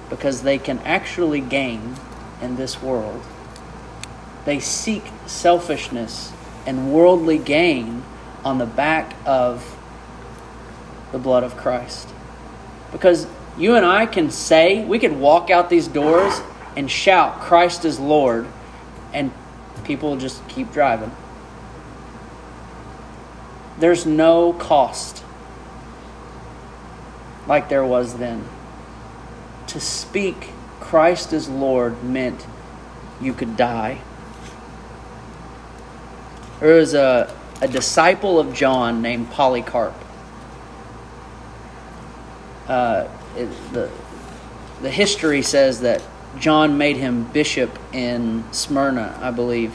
because 0.09 0.41
they 0.41 0.57
can 0.57 0.79
actually 0.79 1.43
gain 1.43 1.97
in 2.41 2.57
this 2.57 2.81
world. 2.81 3.23
They 4.47 4.59
seek 4.59 5.05
selfishness 5.27 6.33
and 6.65 6.95
worldly 6.95 7.37
gain 7.37 8.05
on 8.43 8.57
the 8.57 8.65
back 8.65 9.15
of 9.27 9.77
the 11.13 11.19
blood 11.19 11.45
of 11.45 11.59
Christ. 11.59 12.09
Because 12.91 13.27
you 13.59 13.75
and 13.75 13.85
I 13.85 14.07
can 14.07 14.31
say, 14.31 14.83
we 14.83 14.99
could 14.99 15.13
walk 15.13 15.51
out 15.51 15.69
these 15.69 15.89
doors 15.89 16.41
and 16.75 16.91
shout, 16.91 17.43
Christ 17.43 17.85
is 17.85 18.01
Lord, 18.01 18.47
and 19.13 19.31
people 19.85 20.17
just 20.17 20.49
keep 20.49 20.73
driving. 20.73 21.15
There's 23.79 24.07
no 24.07 24.55
cost 24.55 25.24
like 27.47 27.69
there 27.69 27.85
was 27.85 28.19
then 28.19 28.45
to 29.67 29.81
speak 29.81 30.51
Christ 30.81 31.33
as 31.33 31.49
Lord 31.49 32.03
meant 32.05 32.47
you 33.21 33.33
could 33.33 33.57
die. 33.57 34.01
There 36.61 36.77
was 36.77 36.95
a, 36.95 37.35
a 37.61 37.69
disciple 37.69 38.39
of 38.39 38.55
John 38.55 39.03
named 39.03 39.31
Polycarp. 39.31 39.95
Uh, 42.69 43.09
it, 43.37 43.49
the, 43.73 43.91
the 44.81 44.91
history 44.91 45.43
says 45.43 45.81
that 45.81 46.03
John 46.39 46.79
made 46.79 46.97
him 46.97 47.25
bishop 47.25 47.79
in 47.93 48.45
Smyrna, 48.53 49.19
I 49.21 49.31
believe. 49.31 49.75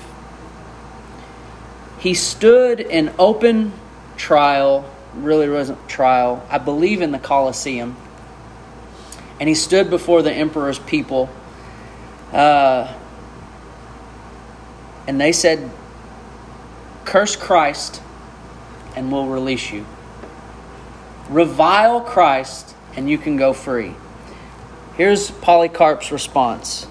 he 2.00 2.14
stood 2.14 2.80
in 2.80 3.14
open 3.20 3.74
trial, 4.18 4.90
really 5.16 5.50
wasn't 5.50 5.88
trial, 5.90 6.46
I 6.50 6.58
believe 6.58 7.02
in 7.02 7.12
the 7.12 7.20
Colosseum. 7.20 7.96
And 9.40 9.48
he 9.48 9.56
stood 9.56 9.90
before 9.90 10.22
the 10.22 10.32
emperor's 10.32 10.80
people. 10.80 11.30
Uh, 12.32 12.94
and 15.08 15.20
they 15.20 15.32
said, 15.32 15.72
Curse 17.06 17.36
Christ, 17.36 18.02
and 18.96 19.12
we'll 19.12 19.28
release 19.28 19.72
you. 19.72 19.86
Revile 21.30 22.02
Christ, 22.02 22.76
and 22.96 23.10
you 23.10 23.18
can 23.18 23.38
go 23.38 23.54
free. 23.54 23.96
Here's 24.96 25.32
Polycarp's 25.32 26.12
response 26.12 26.86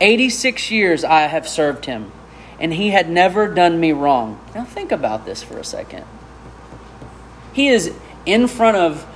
86 0.00 0.70
years 0.70 1.04
I 1.04 1.22
have 1.22 1.48
served 1.48 1.84
him 1.84 2.12
and 2.58 2.72
he 2.72 2.90
had 2.90 3.10
never 3.10 3.52
done 3.52 3.78
me 3.78 3.92
wrong. 3.92 4.40
Now, 4.54 4.64
think 4.64 4.92
about 4.92 5.26
this 5.26 5.42
for 5.42 5.58
a 5.58 5.64
second. 5.64 6.04
He 7.56 7.68
is 7.68 7.90
in 8.26 8.48
front 8.48 8.76
of 8.76 9.06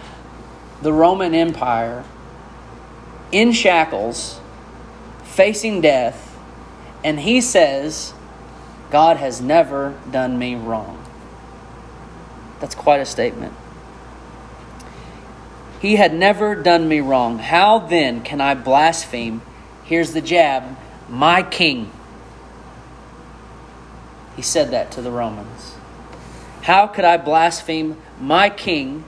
the 0.81 0.94
Roman 0.94 1.35
Empire, 1.35 2.05
in 3.31 3.53
shackles, 3.53 4.40
facing 5.24 5.83
death, 5.83 6.38
and 7.05 7.20
he 7.20 7.42
says, 7.42 8.14
God 8.90 9.18
has 9.18 9.42
never 9.42 9.94
done 10.11 10.38
me 10.38 10.55
wrong. 10.55 11.05
That's 12.61 12.74
quite 12.74 13.00
a 13.00 13.05
statement. 13.05 13.53
He 15.79 15.96
had 15.96 16.14
never 16.14 16.55
done 16.55 16.88
me 16.88 17.00
wrong. 17.00 17.40
How 17.40 17.79
then 17.79 18.22
can 18.22 18.40
I 18.40 18.55
blaspheme? 18.55 19.42
Here's 19.85 20.14
the 20.14 20.22
jab 20.22 20.79
my 21.11 21.42
king. 21.42 21.92
He 24.35 24.40
said 24.40 24.70
that 24.70 24.90
to 24.92 25.03
the 25.03 25.11
Romans. 25.11 25.74
How 26.62 26.87
could 26.87 27.05
I 27.05 27.18
blaspheme 27.18 27.98
my 28.20 28.50
king 28.50 29.04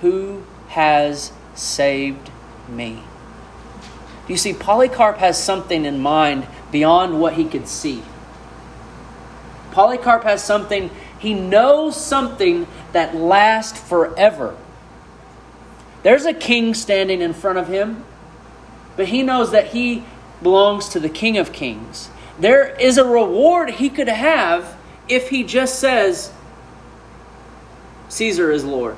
who 0.00 0.44
has 0.68 1.32
saved 1.54 2.30
me? 2.68 3.02
You 4.28 4.36
see, 4.36 4.52
Polycarp 4.52 5.18
has 5.18 5.42
something 5.42 5.84
in 5.84 6.00
mind 6.00 6.46
beyond 6.72 7.20
what 7.20 7.34
he 7.34 7.44
could 7.44 7.68
see. 7.68 8.02
Polycarp 9.70 10.24
has 10.24 10.42
something, 10.42 10.90
he 11.18 11.34
knows 11.34 11.96
something 11.96 12.66
that 12.92 13.14
lasts 13.14 13.78
forever. 13.78 14.56
There's 16.02 16.24
a 16.24 16.32
king 16.32 16.74
standing 16.74 17.20
in 17.20 17.32
front 17.32 17.58
of 17.58 17.68
him, 17.68 18.04
but 18.96 19.08
he 19.08 19.22
knows 19.22 19.52
that 19.52 19.68
he 19.68 20.04
belongs 20.42 20.88
to 20.90 21.00
the 21.00 21.08
King 21.08 21.36
of 21.38 21.52
Kings. 21.52 22.10
There 22.38 22.74
is 22.76 22.98
a 22.98 23.04
reward 23.04 23.70
he 23.70 23.88
could 23.88 24.08
have 24.08 24.76
if 25.08 25.30
he 25.30 25.44
just 25.44 25.78
says, 25.78 26.32
Caesar 28.08 28.50
is 28.50 28.64
Lord. 28.64 28.96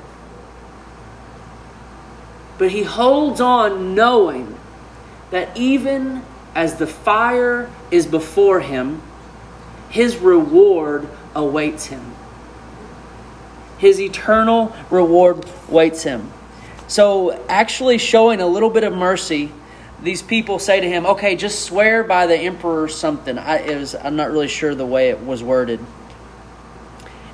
But 2.57 2.71
he 2.71 2.83
holds 2.83 3.39
on 3.39 3.95
knowing 3.95 4.57
that 5.31 5.55
even 5.55 6.23
as 6.55 6.75
the 6.75 6.87
fire 6.87 7.69
is 7.91 8.05
before 8.05 8.59
him, 8.59 9.01
his 9.89 10.17
reward 10.17 11.07
awaits 11.35 11.85
him. 11.85 12.13
His 13.77 14.01
eternal 14.01 14.75
reward 14.89 15.45
waits 15.69 16.03
him. 16.03 16.31
So, 16.87 17.39
actually 17.47 17.97
showing 17.97 18.41
a 18.41 18.47
little 18.47 18.69
bit 18.69 18.83
of 18.83 18.93
mercy 18.93 19.51
these 20.01 20.21
people 20.21 20.59
say 20.59 20.79
to 20.79 20.87
him, 20.87 21.05
"Okay, 21.05 21.35
just 21.35 21.63
swear 21.63 22.03
by 22.03 22.25
the 22.25 22.35
emperor 22.35 22.87
something." 22.87 23.37
I, 23.37 23.75
was, 23.75 23.95
I'm 23.95 24.15
not 24.15 24.31
really 24.31 24.47
sure 24.47 24.73
the 24.73 24.85
way 24.85 25.09
it 25.09 25.25
was 25.25 25.43
worded. 25.43 25.79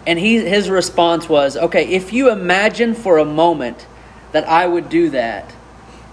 And 0.08 0.20
he, 0.20 0.38
his 0.38 0.70
response 0.70 1.28
was, 1.28 1.58
"Okay, 1.58 1.88
if 1.88 2.14
you 2.14 2.30
imagine 2.30 2.94
for 2.94 3.18
a 3.18 3.26
moment 3.26 3.88
that 4.32 4.48
I 4.48 4.68
would 4.68 4.90
do 4.90 5.10
that, 5.10 5.52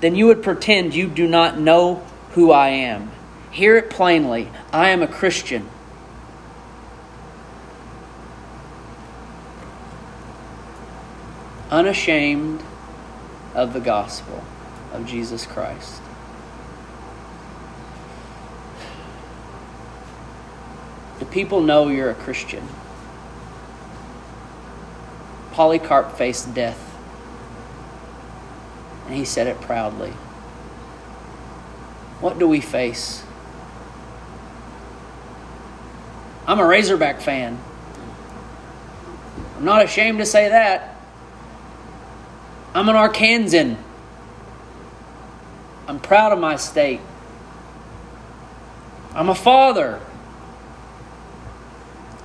then 0.01 0.15
you 0.15 0.27
would 0.27 0.43
pretend 0.43 0.95
you 0.95 1.07
do 1.07 1.29
not 1.29 1.59
know 1.59 2.03
who 2.31 2.51
I 2.51 2.69
am. 2.69 3.11
Hear 3.51 3.77
it 3.77 3.91
plainly. 3.91 4.49
I 4.73 4.89
am 4.89 5.03
a 5.03 5.07
Christian." 5.07 5.69
Unashamed 11.71 12.63
of 13.55 13.73
the 13.73 13.81
gospel 13.81 14.43
of 14.93 15.07
Jesus 15.07 15.47
Christ. 15.47 16.01
Do 21.19 21.25
people 21.27 21.61
know 21.61 21.89
you're 21.89 22.11
a 22.11 22.15
Christian? 22.15 22.67
Polycarp 25.53 26.17
faced 26.17 26.55
death, 26.55 26.79
and 29.07 29.15
he 29.15 29.25
said 29.25 29.47
it 29.47 29.61
proudly. 29.61 30.11
What 32.21 32.39
do 32.39 32.49
we 32.49 32.61
face? 32.61 33.25
I'm 36.47 36.59
a 36.59 36.67
Razorback 36.67 37.21
fan. 37.21 37.59
I'm 39.57 39.65
not 39.65 39.85
ashamed 39.85 40.19
to 40.19 40.27
say 40.27 40.49
that. 40.49 40.97
I'm 42.75 42.89
an 42.89 42.97
Arkansan. 42.97 43.77
I'm 45.87 46.01
proud 46.01 46.33
of 46.33 46.39
my 46.39 46.57
state. 46.57 47.01
I'm 49.15 49.29
a 49.29 49.35
father. 49.35 50.01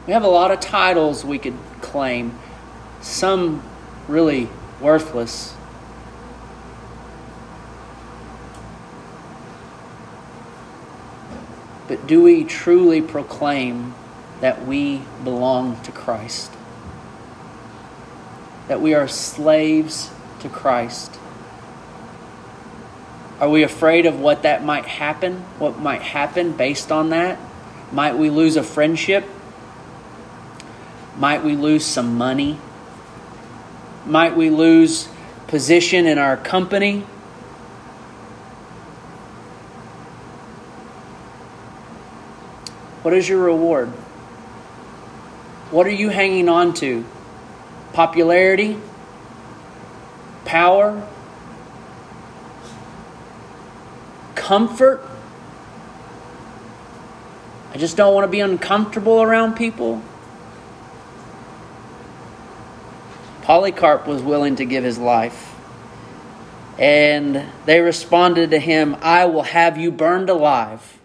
We 0.05 0.13
have 0.13 0.23
a 0.23 0.29
lot 0.29 0.51
of 0.51 0.61
titles 0.61 1.25
we 1.25 1.37
could 1.37 1.57
claim, 1.81 2.37
some 3.07 3.63
really 4.07 4.49
worthless. 4.81 5.55
But 11.87 12.05
do 12.05 12.21
we 12.21 12.43
truly 12.43 13.01
proclaim 13.01 13.95
that 14.41 14.65
we 14.67 15.01
belong 15.23 15.81
to 15.83 15.91
Christ? 15.91 16.51
That 18.67 18.81
we 18.81 18.93
are 18.93 19.07
slaves 19.07 20.11
to 20.41 20.49
Christ? 20.49 21.17
Are 23.39 23.49
we 23.49 23.63
afraid 23.63 24.05
of 24.05 24.19
what 24.19 24.43
that 24.43 24.65
might 24.65 24.85
happen? 24.85 25.45
What 25.59 25.79
might 25.79 26.01
happen 26.01 26.51
based 26.51 26.91
on 26.91 27.09
that? 27.11 27.39
Might 27.91 28.17
we 28.17 28.29
lose 28.29 28.57
a 28.57 28.63
friendship? 28.63 29.25
Might 31.17 31.43
we 31.43 31.55
lose 31.55 31.85
some 31.85 32.17
money? 32.17 32.59
Might 34.07 34.37
we 34.37 34.49
lose 34.49 35.09
position 35.47 36.07
in 36.07 36.17
our 36.17 36.37
company? 36.37 37.01
What 43.01 43.13
is 43.13 43.27
your 43.27 43.39
reward? 43.39 43.89
What 45.71 45.85
are 45.87 45.91
you 45.91 46.07
hanging 46.07 46.47
on 46.47 46.73
to? 46.75 47.03
Popularity? 47.91 48.79
Power? 50.45 51.05
Comfort? 54.35 55.05
I 57.73 57.77
just 57.77 57.97
don't 57.97 58.13
want 58.13 58.23
to 58.23 58.31
be 58.31 58.39
uncomfortable 58.39 59.21
around 59.21 59.55
people. 59.55 60.01
Polycarp 63.47 64.05
was 64.05 64.21
willing 64.21 64.57
to 64.57 64.65
give 64.65 64.83
his 64.83 64.97
life. 64.97 65.55
And 66.77 67.45
they 67.65 67.79
responded 67.79 68.51
to 68.51 68.59
him, 68.59 68.97
I 69.01 69.23
will 69.23 69.43
have 69.43 69.77
you 69.77 69.89
burned 69.89 70.29
alive. 70.29 70.99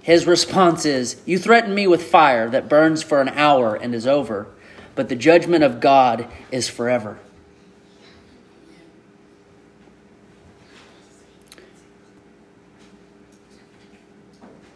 His 0.00 0.26
response 0.26 0.86
is, 0.86 1.20
You 1.26 1.38
threaten 1.38 1.74
me 1.74 1.86
with 1.86 2.04
fire 2.04 2.48
that 2.48 2.66
burns 2.66 3.02
for 3.02 3.20
an 3.20 3.28
hour 3.28 3.74
and 3.74 3.94
is 3.94 4.06
over, 4.06 4.46
but 4.94 5.10
the 5.10 5.16
judgment 5.16 5.64
of 5.64 5.80
God 5.80 6.26
is 6.50 6.66
forever. 6.66 7.18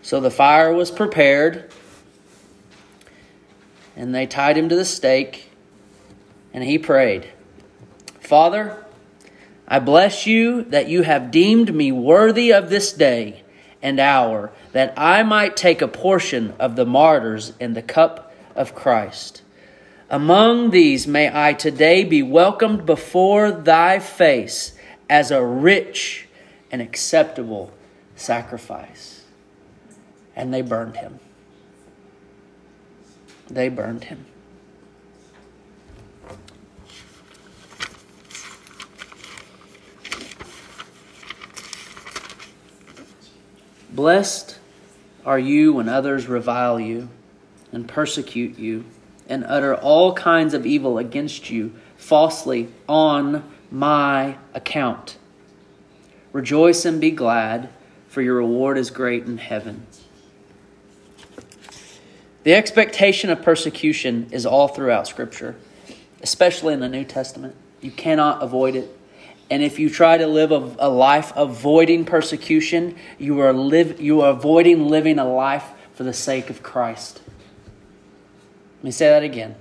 So 0.02 0.20
the 0.20 0.30
fire 0.30 0.70
was 0.70 0.90
prepared, 0.90 1.70
and 3.96 4.14
they 4.14 4.26
tied 4.26 4.58
him 4.58 4.68
to 4.68 4.76
the 4.76 4.84
stake 4.84 5.45
and 6.56 6.64
he 6.64 6.78
prayed, 6.78 7.28
Father, 8.18 8.82
I 9.68 9.78
bless 9.78 10.26
you 10.26 10.62
that 10.64 10.88
you 10.88 11.02
have 11.02 11.30
deemed 11.30 11.74
me 11.74 11.92
worthy 11.92 12.50
of 12.50 12.70
this 12.70 12.94
day 12.94 13.42
and 13.82 14.00
hour, 14.00 14.50
that 14.72 14.94
I 14.96 15.22
might 15.22 15.54
take 15.54 15.82
a 15.82 15.86
portion 15.86 16.54
of 16.58 16.74
the 16.74 16.86
martyrs 16.86 17.52
in 17.60 17.74
the 17.74 17.82
cup 17.82 18.34
of 18.54 18.74
Christ. 18.74 19.42
Among 20.08 20.70
these 20.70 21.06
may 21.06 21.30
I 21.30 21.52
today 21.52 22.04
be 22.04 22.22
welcomed 22.22 22.86
before 22.86 23.52
thy 23.52 23.98
face 23.98 24.72
as 25.10 25.30
a 25.30 25.44
rich 25.44 26.26
and 26.70 26.80
acceptable 26.80 27.70
sacrifice. 28.14 29.24
And 30.34 30.54
they 30.54 30.62
burned 30.62 30.96
him. 30.96 31.20
they 33.50 33.68
burned 33.68 34.04
him. 34.04 34.24
Blessed 43.96 44.58
are 45.24 45.38
you 45.38 45.72
when 45.72 45.88
others 45.88 46.26
revile 46.26 46.78
you 46.78 47.08
and 47.72 47.88
persecute 47.88 48.58
you 48.58 48.84
and 49.26 49.42
utter 49.42 49.74
all 49.74 50.12
kinds 50.12 50.52
of 50.52 50.66
evil 50.66 50.98
against 50.98 51.48
you 51.48 51.74
falsely 51.96 52.68
on 52.86 53.42
my 53.70 54.36
account. 54.52 55.16
Rejoice 56.32 56.84
and 56.84 57.00
be 57.00 57.10
glad, 57.10 57.70
for 58.06 58.20
your 58.20 58.36
reward 58.36 58.76
is 58.76 58.90
great 58.90 59.24
in 59.24 59.38
heaven. 59.38 59.86
The 62.42 62.52
expectation 62.52 63.30
of 63.30 63.40
persecution 63.40 64.28
is 64.30 64.44
all 64.44 64.68
throughout 64.68 65.08
Scripture, 65.08 65.56
especially 66.20 66.74
in 66.74 66.80
the 66.80 66.88
New 66.88 67.04
Testament. 67.04 67.56
You 67.80 67.92
cannot 67.92 68.42
avoid 68.42 68.76
it. 68.76 68.95
And 69.48 69.62
if 69.62 69.78
you 69.78 69.88
try 69.88 70.18
to 70.18 70.26
live 70.26 70.50
a, 70.50 70.74
a 70.78 70.88
life 70.88 71.32
avoiding 71.36 72.04
persecution, 72.04 72.96
you 73.18 73.38
are, 73.40 73.52
live, 73.52 74.00
you 74.00 74.22
are 74.22 74.30
avoiding 74.30 74.88
living 74.88 75.18
a 75.18 75.24
life 75.24 75.70
for 75.94 76.02
the 76.02 76.12
sake 76.12 76.50
of 76.50 76.62
Christ. 76.62 77.22
Let 78.78 78.84
me 78.84 78.90
say 78.90 79.08
that 79.08 79.22
again. 79.22 79.54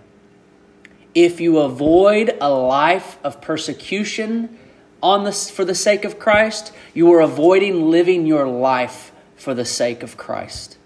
If 1.13 1.39
you 1.39 1.59
avoid 1.59 2.35
a 2.41 2.49
life 2.49 3.17
of 3.23 3.41
persecution 3.41 4.57
on 5.01 5.23
the, 5.23 5.31
for 5.31 5.63
the 5.63 5.75
sake 5.75 6.03
of 6.03 6.19
Christ, 6.19 6.73
you 6.93 7.13
are 7.13 7.21
avoiding 7.21 7.89
living 7.89 8.25
your 8.25 8.47
life 8.47 9.11
for 9.35 9.53
the 9.53 9.65
sake 9.65 10.01
of 10.03 10.17
Christ. 10.17 10.77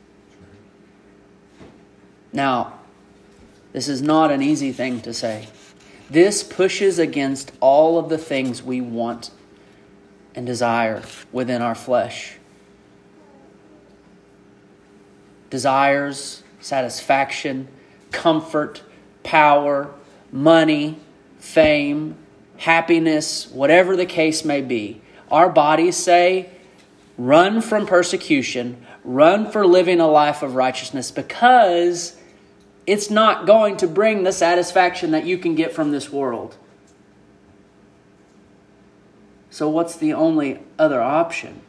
Now, 2.33 2.79
this 3.71 3.88
is 3.88 4.01
not 4.01 4.31
an 4.31 4.41
easy 4.41 4.71
thing 4.71 5.01
to 5.01 5.13
say. 5.13 5.47
This 6.10 6.43
pushes 6.43 6.98
against 6.98 7.52
all 7.60 8.00
of 8.00 8.10
the 8.10 8.17
things 8.17 8.63
we 8.63 8.82
want 8.82 9.30
and 10.34 10.45
desire 10.45 11.04
within 11.32 11.62
our 11.62 11.76
flesh. 11.76 12.38
Desires, 15.50 16.43
satisfaction, 16.60 17.67
comfort, 18.12 18.82
power, 19.24 19.91
money, 20.32 20.98
fame, 21.38 22.15
happiness, 22.58 23.50
whatever 23.52 23.95
the 23.95 24.06
case 24.06 24.43
may 24.43 24.62
be. 24.62 25.02
Our 25.32 25.50
bodies 25.50 25.95
say, 25.95 26.50
run 27.17 27.62
from 27.62 27.86
persecution, 27.86 28.86
run 29.04 29.50
for 29.52 29.65
living 29.65 30.00
a 30.00 30.08
life 30.08 30.41
of 30.41 30.56
righteousness 30.56 31.12
because 31.12 32.18
it's 32.89 33.12
not 33.12 33.45
going 33.45 33.78
to 33.78 33.88
bring 33.88 34.23
the 34.23 34.32
satisfaction 34.32 35.12
that 35.12 35.23
you 35.23 35.38
can 35.38 35.54
get 35.54 35.71
from 35.71 35.91
this 35.91 36.12
world. 36.12 36.58
So, 39.52 39.69
what's 39.69 39.95
the 39.95 40.12
only 40.13 40.62
other 40.80 40.99
option? 40.99 41.62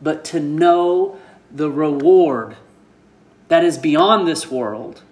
But 0.00 0.24
to 0.26 0.40
know 0.40 1.18
the 1.50 1.70
reward 1.70 2.56
that 3.48 3.62
is 3.62 3.76
beyond 3.76 4.26
this 4.26 4.50
world, 4.50 5.02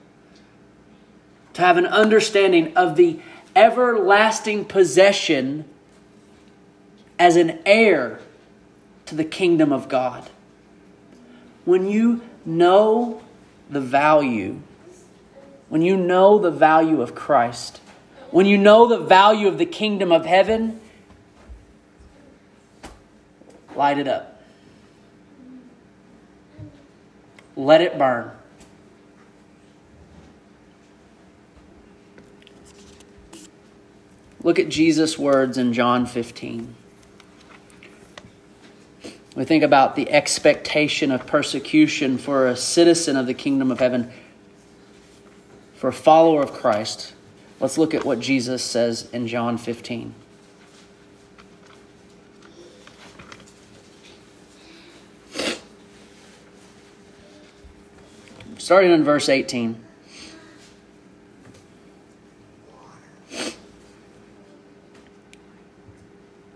to 1.53 1.61
have 1.61 1.77
an 1.77 1.87
understanding 1.87 2.75
of 2.75 2.97
the 2.97 3.21
everlasting 3.55 4.65
possession 4.65 5.67
as 7.19 7.37
an 7.37 7.59
heir 7.67 8.19
to 9.05 9.15
the 9.15 9.25
kingdom 9.25 9.75
of 9.75 9.91
God. 9.91 10.31
When 11.67 11.91
you 11.91 12.23
know 12.47 13.21
the 13.69 13.83
value 13.83 14.63
when 15.69 15.83
you 15.83 15.97
know 15.97 16.39
the 16.39 16.51
value 16.51 17.03
of 17.03 17.15
Christ, 17.15 17.81
when 18.31 18.47
you 18.47 18.59
know 18.59 18.87
the 18.87 18.99
value 18.99 19.49
of 19.49 19.59
the 19.59 19.67
kingdom 19.67 20.13
of 20.13 20.25
heaven, 20.25 20.81
light 23.75 23.99
it 23.99 24.09
up. 24.09 24.43
Let 27.57 27.81
it 27.81 27.99
burn. 27.99 28.31
Look 34.43 34.59
at 34.59 34.69
Jesus' 34.69 35.19
words 35.19 35.59
in 35.59 35.73
John 35.73 36.07
15. 36.07 36.75
We 39.35 39.45
think 39.45 39.63
about 39.63 39.97
the 39.97 40.11
expectation 40.11 41.11
of 41.11 41.27
persecution 41.27 42.19
for 42.19 42.47
a 42.47 42.57
citizen 42.57 43.17
of 43.17 43.27
the 43.27 43.35
kingdom 43.35 43.71
of 43.71 43.81
heaven 43.81 44.11
for 45.79 45.87
a 45.87 45.93
follower 45.93 46.43
of 46.43 46.53
Christ, 46.53 47.15
let's 47.61 47.79
look 47.79 47.95
at 47.95 48.05
what 48.05 48.19
Jesus 48.19 48.65
says 48.65 49.09
in 49.13 49.29
John 49.29 49.57
15. 49.57 50.13
Starting 58.57 58.91
in 58.91 59.05
verse 59.05 59.29
18. 59.29 59.81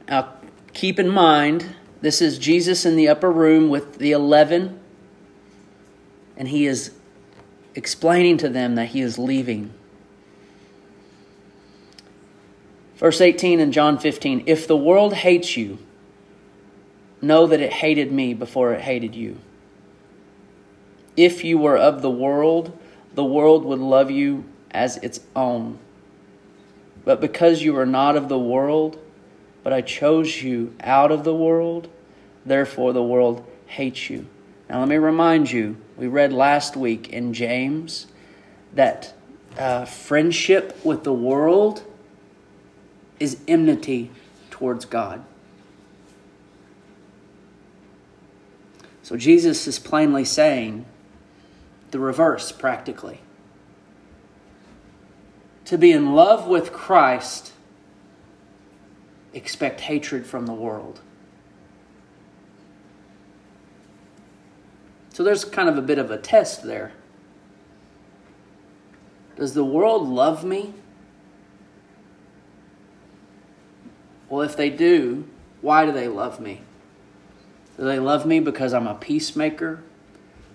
Now, 0.09 0.35
keep 0.73 0.99
in 0.99 1.09
mind, 1.09 1.77
this 2.01 2.21
is 2.21 2.39
Jesus 2.39 2.85
in 2.85 2.97
the 2.97 3.09
upper 3.09 3.31
room 3.31 3.69
with 3.69 3.99
the 3.99 4.11
eleven, 4.11 4.81
and 6.37 6.49
he 6.49 6.67
is 6.67 6.91
explaining 7.75 8.39
to 8.39 8.49
them 8.49 8.75
that 8.75 8.87
he 8.87 9.01
is 9.01 9.19
leaving. 9.19 9.73
Verse 12.97 13.21
18 13.21 13.59
in 13.61 13.73
John 13.73 13.99
15 13.99 14.45
If 14.47 14.67
the 14.67 14.77
world 14.77 15.15
hates 15.15 15.57
you, 15.57 15.79
know 17.21 17.47
that 17.47 17.61
it 17.61 17.73
hated 17.73 18.13
me 18.13 18.35
before 18.35 18.73
it 18.73 18.81
hated 18.81 19.15
you. 19.15 19.39
If 21.17 21.45
you 21.45 21.59
were 21.59 21.77
of 21.77 22.03
the 22.03 22.11
world, 22.11 22.79
the 23.15 23.25
world 23.25 23.65
would 23.65 23.79
love 23.79 24.11
you 24.11 24.45
as 24.71 24.97
its 24.99 25.21
own. 25.37 25.79
But 27.05 27.21
because 27.21 27.63
you 27.63 27.77
are 27.77 27.87
not 27.87 28.17
of 28.17 28.29
the 28.29 28.39
world, 28.39 28.99
but 29.63 29.73
I 29.73 29.83
chose 29.83 30.43
you 30.43 30.75
out 30.81 31.13
of 31.13 31.25
the 31.25 31.35
world, 31.35 31.89
therefore 32.47 32.93
the 32.93 33.03
world 33.03 33.45
hates 33.67 34.09
you. 34.09 34.27
Now, 34.73 34.79
let 34.79 34.89
me 34.89 34.97
remind 34.97 35.53
you, 35.53 35.77
we 35.99 36.07
read 36.07 36.33
last 36.33 36.79
week 36.79 37.11
in 37.11 37.35
James 37.35 38.07
that 38.73 39.13
uh, 39.59 39.85
friendship 39.85 40.83
with 40.83 41.05
the 41.05 41.13
world 41.13 41.83
is 43.21 43.37
enmity 43.47 44.11
towards 44.51 44.87
God. 44.87 45.23
So, 49.03 49.19
Jesus 49.19 49.67
is 49.67 49.79
plainly 49.79 50.25
saying 50.25 50.87
the 51.91 51.99
reverse, 51.99 52.51
practically. 52.51 53.21
To 55.67 55.77
be 55.77 55.93
in 55.93 56.15
love 56.15 56.49
with 56.49 56.73
Christ, 56.73 57.53
expect 59.35 59.83
hatred 59.83 60.25
from 60.27 60.47
the 60.47 60.55
world. 60.55 61.02
So 65.23 65.27
there's 65.27 65.45
kind 65.45 65.69
of 65.69 65.79
a 65.79 65.83
bit 65.83 66.01
of 66.01 66.11
a 66.11 66.19
test 66.19 66.65
there. 66.65 66.91
Does 69.37 69.55
the 69.55 69.65
world 69.65 70.09
love 70.09 70.43
me? 70.45 70.75
Well, 74.29 74.43
if 74.43 74.57
they 74.57 74.69
do, 74.69 75.29
why 75.61 75.87
do 75.87 75.93
they 75.93 76.09
love 76.09 76.41
me? 76.41 76.63
Do 77.77 77.85
they 77.85 78.01
love 78.01 78.27
me 78.27 78.41
because 78.41 78.75
I'm 78.75 78.89
a 78.89 78.97
peacemaker? 78.97 79.85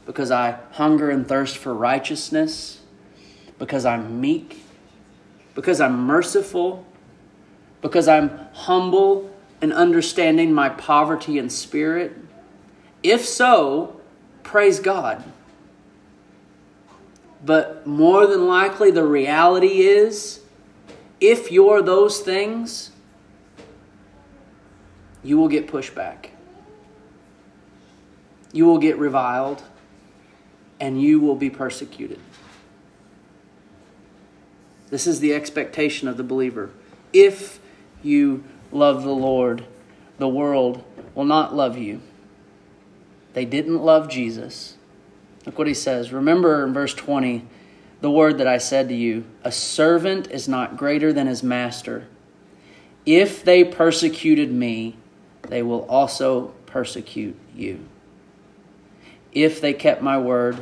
Because 0.06 0.32
I 0.32 0.60
hunger 0.74 1.10
and 1.10 1.26
thirst 1.26 1.58
for 1.58 1.74
righteousness? 1.74 2.82
Because 3.58 3.86
I'm 3.86 4.20
meek? 4.20 4.66
Because 5.56 5.80
I'm 5.80 5.98
merciful? 5.98 6.86
Because 7.80 8.10
I'm 8.10 8.38
humble 8.52 9.34
and 9.62 9.72
understanding 9.72 10.54
my 10.54 10.68
poverty 10.68 11.40
and 11.40 11.50
spirit? 11.50 12.18
If 13.02 13.24
so, 13.24 13.97
praise 14.48 14.80
God. 14.80 15.24
But 17.46 17.86
more 17.86 18.26
than 18.26 18.48
likely, 18.48 18.92
the 18.92 19.04
reality 19.04 19.82
is 19.82 20.40
if 21.20 21.52
you're 21.52 21.82
those 21.82 22.22
things, 22.22 22.92
you 25.24 25.38
will 25.38 25.50
get 25.50 25.68
pushback. 25.68 26.30
You 28.54 28.66
will 28.66 28.80
get 28.80 28.98
reviled, 28.98 29.62
and 30.80 31.00
you 31.02 31.20
will 31.20 31.36
be 31.36 31.50
persecuted. 31.50 32.20
This 34.90 35.06
is 35.06 35.20
the 35.20 35.34
expectation 35.34 36.08
of 36.08 36.16
the 36.16 36.24
believer. 36.24 36.70
If 37.12 37.60
you 38.02 38.46
love 38.72 39.04
the 39.04 39.12
Lord, 39.12 39.66
the 40.18 40.30
world 40.30 40.84
will 41.14 41.26
not 41.26 41.54
love 41.54 41.78
you. 41.78 42.02
They 43.38 43.46
didn't 43.46 43.84
love 43.84 44.10
Jesus. 44.10 44.78
Look 45.46 45.60
what 45.60 45.68
he 45.68 45.76
says. 45.76 46.12
Remember 46.12 46.66
in 46.66 46.74
verse 46.74 46.96
20 46.96 47.46
the 48.02 48.10
word 48.10 48.40
that 48.40 48.48
I 48.48 48.58
said 48.58 48.90
to 48.90 48.96
you 48.96 49.26
A 49.44 49.52
servant 49.52 50.32
is 50.32 50.48
not 50.48 50.76
greater 50.76 51.14
than 51.14 51.28
his 51.28 51.44
master. 51.44 52.08
If 53.06 53.44
they 53.44 53.64
persecuted 53.64 54.52
me, 54.52 54.98
they 55.44 55.62
will 55.62 55.86
also 55.86 56.48
persecute 56.66 57.38
you. 57.56 57.86
If 59.32 59.62
they 59.62 59.74
kept 59.74 60.02
my 60.02 60.18
word, 60.18 60.58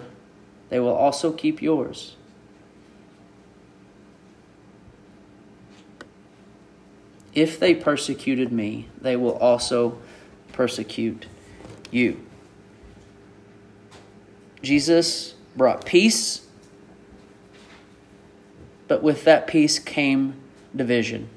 they 0.68 0.82
will 0.82 0.96
also 0.96 1.32
keep 1.32 1.62
yours. 1.62 2.18
If 7.34 7.58
they 7.58 7.74
persecuted 7.74 8.52
me, 8.52 8.90
they 9.00 9.16
will 9.16 9.38
also 9.38 9.98
persecute 10.52 11.28
you. 11.90 12.25
Jesus 14.66 15.36
brought 15.56 15.86
peace, 15.86 16.42
but 18.88 19.04
with 19.04 19.24
that 19.26 19.46
peace 19.46 19.78
came 19.78 20.36
division. 20.76 21.30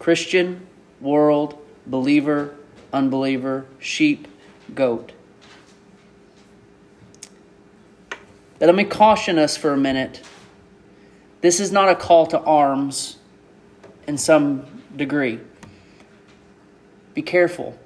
Christian, 0.00 0.66
world, 1.00 1.56
believer, 1.86 2.56
unbeliever, 2.92 3.66
sheep, 3.78 4.26
goat. 4.74 5.12
But 8.58 8.66
let 8.66 8.74
me 8.74 8.84
caution 8.84 9.38
us 9.38 9.56
for 9.56 9.72
a 9.72 9.76
minute. 9.76 10.22
This 11.40 11.60
is 11.60 11.70
not 11.70 11.88
a 11.88 11.94
call 11.94 12.26
to 12.26 12.40
arms 12.40 13.18
in 14.08 14.18
some 14.18 14.82
degree. 14.96 15.38
Be 17.14 17.22
careful. 17.22 17.78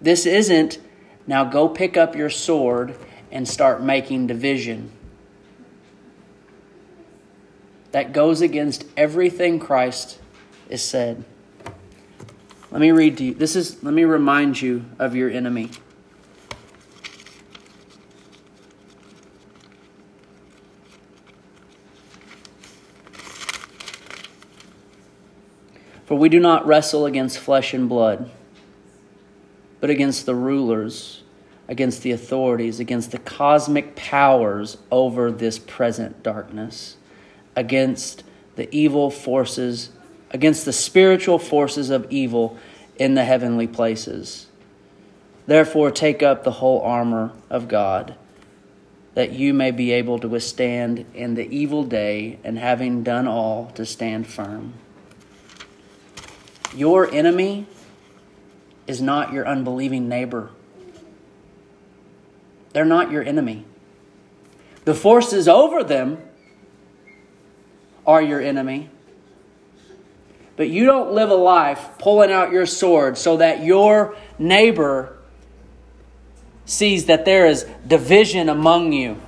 This 0.00 0.26
isn't 0.26 0.78
now 1.26 1.44
go 1.44 1.68
pick 1.68 1.96
up 1.96 2.14
your 2.14 2.28
sword 2.28 2.94
and 3.34 3.48
start 3.48 3.82
making 3.82 4.28
division. 4.28 4.90
That 7.90 8.12
goes 8.12 8.40
against 8.40 8.86
everything 8.96 9.58
Christ 9.58 10.20
is 10.68 10.82
said. 10.82 11.24
Let 12.70 12.80
me 12.80 12.92
read 12.92 13.18
to 13.18 13.24
you. 13.24 13.34
This 13.34 13.56
is 13.56 13.82
let 13.82 13.92
me 13.92 14.04
remind 14.04 14.62
you 14.62 14.84
of 14.98 15.16
your 15.16 15.28
enemy. 15.30 15.70
For 26.06 26.16
we 26.16 26.28
do 26.28 26.38
not 26.38 26.66
wrestle 26.66 27.06
against 27.06 27.38
flesh 27.38 27.74
and 27.74 27.88
blood, 27.88 28.30
but 29.80 29.90
against 29.90 30.26
the 30.26 30.34
rulers 30.34 31.23
against 31.68 32.02
the 32.02 32.12
authorities, 32.12 32.80
against 32.80 33.10
the 33.10 33.18
cosmic 33.18 33.96
powers 33.96 34.76
over 34.90 35.30
this 35.30 35.58
present 35.58 36.22
darkness, 36.22 36.96
against 37.56 38.22
the 38.56 38.72
evil 38.74 39.10
forces, 39.10 39.90
against 40.30 40.64
the 40.64 40.72
spiritual 40.72 41.38
forces 41.38 41.90
of 41.90 42.06
evil 42.10 42.58
in 42.96 43.14
the 43.14 43.24
heavenly 43.24 43.66
places. 43.66 44.46
Therefore, 45.46 45.90
take 45.90 46.22
up 46.22 46.44
the 46.44 46.52
whole 46.52 46.80
armor 46.80 47.32
of 47.50 47.68
God, 47.68 48.14
that 49.14 49.32
you 49.32 49.54
may 49.54 49.70
be 49.70 49.92
able 49.92 50.18
to 50.18 50.28
withstand 50.28 51.04
in 51.14 51.34
the 51.34 51.48
evil 51.54 51.84
day, 51.84 52.38
and 52.42 52.58
having 52.58 53.02
done 53.02 53.26
all, 53.26 53.70
to 53.74 53.86
stand 53.86 54.26
firm. 54.26 54.74
Your 56.74 57.10
enemy 57.10 57.66
is 58.86 59.00
not 59.00 59.32
your 59.32 59.46
unbelieving 59.46 60.08
neighbor. 60.08 60.50
They're 62.74 62.84
not 62.84 63.10
your 63.10 63.22
enemy. 63.22 63.64
The 64.84 64.94
forces 64.94 65.48
over 65.48 65.82
them 65.82 66.18
are 68.06 68.20
your 68.20 68.40
enemy. 68.40 68.90
But 70.56 70.68
you 70.68 70.84
don't 70.84 71.12
live 71.12 71.30
a 71.30 71.36
life 71.36 71.88
pulling 71.98 72.30
out 72.30 72.52
your 72.52 72.66
sword 72.66 73.16
so 73.16 73.38
that 73.38 73.64
your 73.64 74.16
neighbor 74.38 75.16
sees 76.66 77.06
that 77.06 77.24
there 77.24 77.46
is 77.46 77.64
division 77.86 78.48
among 78.48 78.92
you. 78.92 79.20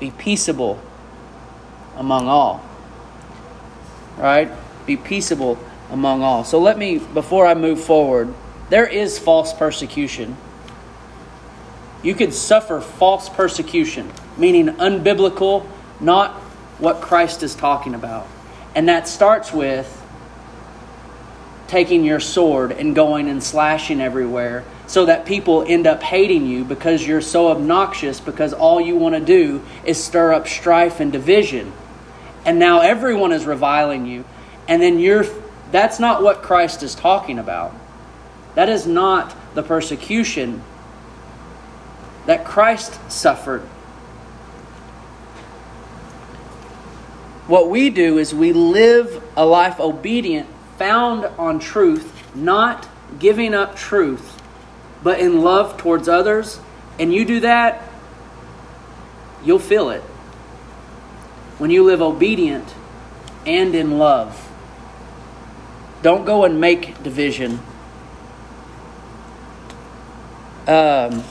Be 0.00 0.10
peaceable 0.10 0.80
among 1.96 2.28
all. 2.28 2.64
Right? 4.16 4.50
Be 4.86 4.96
peaceable 4.96 5.56
among 5.90 6.22
all. 6.22 6.42
So 6.42 6.58
let 6.58 6.78
me, 6.78 6.98
before 6.98 7.46
I 7.46 7.54
move 7.54 7.80
forward, 7.80 8.34
there 8.70 8.86
is 8.86 9.18
false 9.18 9.52
persecution. 9.52 10.36
You 12.08 12.14
could 12.14 12.32
suffer 12.32 12.80
false 12.80 13.28
persecution, 13.28 14.10
meaning 14.38 14.68
unbiblical, 14.76 15.66
not 16.00 16.32
what 16.78 17.02
Christ 17.02 17.42
is 17.42 17.54
talking 17.54 17.94
about. 17.94 18.26
And 18.74 18.88
that 18.88 19.06
starts 19.06 19.52
with 19.52 19.94
taking 21.66 22.04
your 22.04 22.18
sword 22.18 22.72
and 22.72 22.94
going 22.94 23.28
and 23.28 23.42
slashing 23.42 24.00
everywhere 24.00 24.64
so 24.86 25.04
that 25.04 25.26
people 25.26 25.66
end 25.68 25.86
up 25.86 26.02
hating 26.02 26.46
you 26.46 26.64
because 26.64 27.06
you're 27.06 27.20
so 27.20 27.48
obnoxious 27.48 28.20
because 28.20 28.54
all 28.54 28.80
you 28.80 28.96
want 28.96 29.14
to 29.14 29.20
do 29.20 29.62
is 29.84 30.02
stir 30.02 30.32
up 30.32 30.48
strife 30.48 31.00
and 31.00 31.12
division. 31.12 31.70
And 32.46 32.58
now 32.58 32.80
everyone 32.80 33.32
is 33.32 33.44
reviling 33.44 34.06
you. 34.06 34.24
And 34.66 34.80
then 34.80 34.98
you're 34.98 35.26
that's 35.70 36.00
not 36.00 36.22
what 36.22 36.40
Christ 36.40 36.82
is 36.82 36.94
talking 36.94 37.38
about. 37.38 37.74
That 38.54 38.70
is 38.70 38.86
not 38.86 39.36
the 39.54 39.62
persecution 39.62 40.62
that 42.28 42.44
Christ 42.44 43.00
suffered. 43.10 43.62
What 47.46 47.70
we 47.70 47.88
do 47.88 48.18
is 48.18 48.34
we 48.34 48.52
live 48.52 49.22
a 49.34 49.46
life 49.46 49.80
obedient, 49.80 50.46
found 50.76 51.24
on 51.38 51.58
truth, 51.58 52.12
not 52.34 52.86
giving 53.18 53.54
up 53.54 53.76
truth, 53.76 54.42
but 55.02 55.18
in 55.20 55.40
love 55.40 55.78
towards 55.78 56.06
others. 56.06 56.60
And 56.98 57.14
you 57.14 57.24
do 57.24 57.40
that, 57.40 57.82
you'll 59.42 59.58
feel 59.58 59.88
it. 59.88 60.02
When 61.56 61.70
you 61.70 61.82
live 61.82 62.02
obedient 62.02 62.74
and 63.46 63.74
in 63.74 63.96
love. 63.96 64.50
Don't 66.02 66.26
go 66.26 66.44
and 66.44 66.60
make 66.60 67.02
division. 67.02 67.60
Um, 70.66 71.24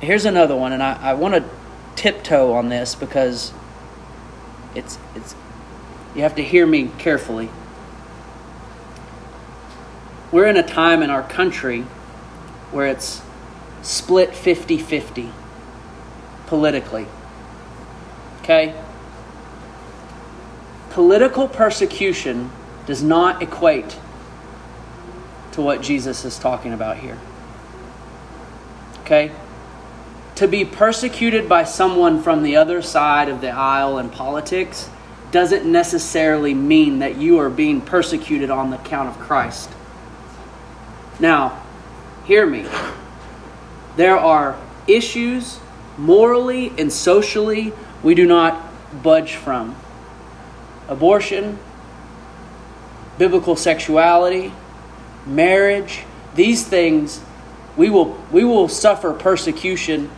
here's 0.00 0.24
another 0.24 0.56
one, 0.56 0.72
and 0.72 0.82
I, 0.82 0.98
I 1.00 1.14
want 1.14 1.34
to 1.34 1.44
tiptoe 1.96 2.52
on 2.52 2.68
this 2.68 2.94
because 2.94 3.52
it's 4.74 4.98
it's 5.14 5.34
you 6.14 6.22
have 6.22 6.36
to 6.36 6.42
hear 6.42 6.66
me 6.66 6.90
carefully. 6.98 7.48
We're 10.30 10.46
in 10.46 10.56
a 10.56 10.62
time 10.62 11.02
in 11.02 11.10
our 11.10 11.22
country 11.22 11.82
where 12.70 12.86
it's 12.86 13.22
split 13.82 14.34
50 14.34 14.78
50 14.78 15.32
politically. 16.46 17.06
Okay? 18.42 18.74
Political 20.90 21.48
persecution 21.48 22.50
does 22.86 23.02
not 23.02 23.42
equate 23.42 23.98
to 25.52 25.60
what 25.60 25.82
Jesus 25.82 26.24
is 26.24 26.38
talking 26.38 26.72
about 26.72 26.98
here. 26.98 27.18
Okay? 29.00 29.30
To 30.38 30.46
be 30.46 30.64
persecuted 30.64 31.48
by 31.48 31.64
someone 31.64 32.22
from 32.22 32.44
the 32.44 32.54
other 32.54 32.80
side 32.80 33.28
of 33.28 33.40
the 33.40 33.50
aisle 33.50 33.98
in 33.98 34.08
politics 34.08 34.88
doesn't 35.32 35.66
necessarily 35.66 36.54
mean 36.54 37.00
that 37.00 37.16
you 37.16 37.40
are 37.40 37.50
being 37.50 37.80
persecuted 37.80 38.48
on 38.48 38.70
the 38.70 38.76
count 38.76 39.08
of 39.08 39.18
Christ. 39.18 39.68
Now, 41.18 41.60
hear 42.24 42.46
me. 42.46 42.64
There 43.96 44.16
are 44.16 44.56
issues 44.86 45.58
morally 45.96 46.72
and 46.78 46.92
socially 46.92 47.72
we 48.04 48.14
do 48.14 48.24
not 48.24 48.64
budge 49.02 49.34
from. 49.34 49.74
Abortion, 50.86 51.58
biblical 53.18 53.56
sexuality, 53.56 54.52
marriage, 55.26 56.04
these 56.36 56.64
things 56.64 57.24
we 57.76 57.90
will 57.90 58.16
we 58.30 58.44
will 58.44 58.68
suffer 58.68 59.12
persecution 59.12 60.08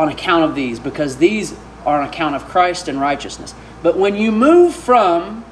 on 0.00 0.08
account 0.08 0.44
of 0.44 0.54
these 0.54 0.80
because 0.80 1.18
these 1.18 1.54
are 1.84 2.00
on 2.00 2.08
account 2.08 2.34
of 2.34 2.46
Christ 2.46 2.88
and 2.88 2.98
righteousness. 2.98 3.54
But 3.82 3.98
when 3.98 4.16
you 4.16 4.32
move 4.32 4.74
from 4.74 5.44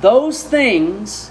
those 0.00 0.42
things 0.42 1.30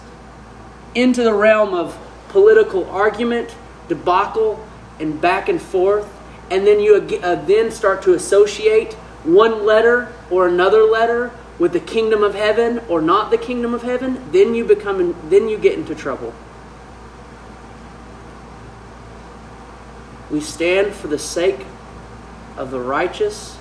into 0.93 1.23
the 1.23 1.33
realm 1.33 1.73
of 1.73 1.97
political 2.27 2.87
argument, 2.91 3.55
debacle, 3.87 4.63
and 4.99 5.19
back 5.19 5.49
and 5.49 5.59
forth, 5.59 6.07
and 6.51 6.67
then 6.67 6.79
you 6.79 6.95
uh, 7.23 7.35
then 7.45 7.71
start 7.71 8.03
to 8.03 8.13
associate 8.13 8.93
one 9.23 9.65
letter 9.65 10.13
or 10.29 10.47
another 10.47 10.83
letter 10.83 11.31
with 11.57 11.73
the 11.73 11.79
kingdom 11.79 12.21
of 12.21 12.35
heaven 12.35 12.81
or 12.87 13.01
not 13.01 13.31
the 13.31 13.37
kingdom 13.37 13.73
of 13.73 13.81
heaven, 13.81 14.31
then 14.31 14.53
you 14.53 14.63
become 14.63 15.15
then 15.31 15.49
you 15.49 15.57
get 15.57 15.73
into 15.73 15.95
trouble. 15.95 16.35
We 20.29 20.39
stand 20.39 20.93
for 20.93 21.07
the 21.07 21.17
sake 21.17 21.65
of 22.59 22.71
the 22.71 22.79
righteous 22.79 23.57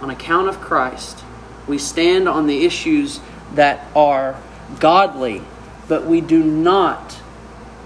on 0.00 0.10
account 0.10 0.48
of 0.48 0.60
Christ. 0.60 1.24
We 1.66 1.78
stand 1.78 2.28
on 2.28 2.46
the 2.46 2.64
issues 2.64 3.20
that 3.54 3.86
are 3.96 4.40
godly, 4.78 5.42
but 5.88 6.06
we 6.06 6.20
do 6.20 6.42
not 6.42 7.20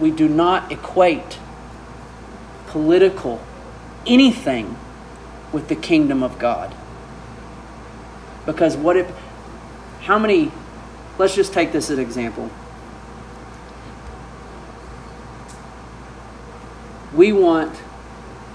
we 0.00 0.10
do 0.12 0.28
not 0.28 0.70
equate 0.70 1.38
political 2.68 3.40
anything 4.06 4.76
with 5.50 5.68
the 5.68 5.74
kingdom 5.74 6.22
of 6.22 6.38
God. 6.38 6.72
Because 8.46 8.76
what 8.76 8.96
if 8.96 9.10
how 10.02 10.18
many 10.18 10.52
let's 11.18 11.34
just 11.34 11.52
take 11.52 11.72
this 11.72 11.90
as 11.90 11.98
an 11.98 12.04
example. 12.04 12.48
We 17.12 17.32
want 17.32 17.74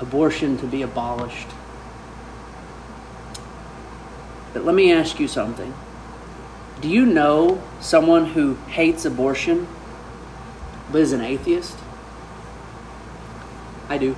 abortion 0.04 0.58
to 0.60 0.68
be 0.68 0.84
abolished. 0.84 1.48
But 4.54 4.66
let 4.66 4.76
me 4.76 4.94
ask 4.94 5.20
you 5.20 5.28
something. 5.28 5.74
Do 6.80 6.88
you 6.88 7.06
know 7.06 7.64
someone 7.80 8.28
who 8.28 8.56
hates 8.68 9.06
abortion 9.06 9.68
but 10.92 11.02
is 11.02 11.12
an 11.12 11.22
atheist? 11.22 11.78
I 13.90 13.98
do. 13.98 14.16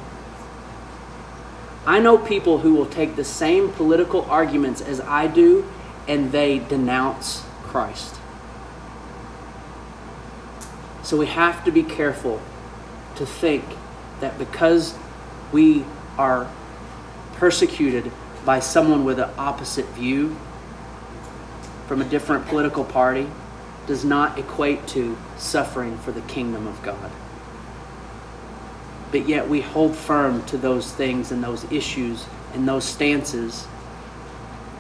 I 1.86 2.00
know 2.00 2.18
people 2.18 2.60
who 2.60 2.74
will 2.74 2.88
take 2.88 3.16
the 3.16 3.24
same 3.24 3.72
political 3.72 4.24
arguments 4.24 4.82
as 4.82 5.00
I 5.02 5.28
do 5.28 5.70
and 6.08 6.32
they 6.32 6.60
denounce 6.60 7.44
Christ. 7.64 8.16
So 11.04 11.18
we 11.18 11.28
have 11.28 11.64
to 11.66 11.72
be 11.72 11.84
careful 11.84 12.42
to 13.16 13.26
think 13.26 13.64
that 14.20 14.40
because 14.40 14.96
we 15.56 15.86
are 16.18 16.52
persecuted 17.36 18.12
by 18.44 18.60
someone 18.60 19.06
with 19.06 19.18
an 19.20 19.30
opposite 19.38 19.86
view 19.92 20.36
from 21.88 22.02
a 22.02 22.04
different 22.04 22.46
political 22.48 22.84
party 22.84 23.26
does 23.88 24.04
not 24.04 24.38
equate 24.38 24.86
to 24.86 25.18
suffering 25.38 25.98
for 26.00 26.12
the 26.12 26.20
kingdom 26.24 26.68
of 26.68 26.84
God. 26.84 27.10
But 29.12 29.30
yet 29.30 29.48
we 29.48 29.62
hold 29.62 29.96
firm 29.96 30.46
to 30.48 30.58
those 30.58 30.92
things 30.92 31.32
and 31.32 31.42
those 31.42 31.64
issues 31.72 32.26
and 32.54 32.68
those 32.68 32.84
stances. 32.84 33.66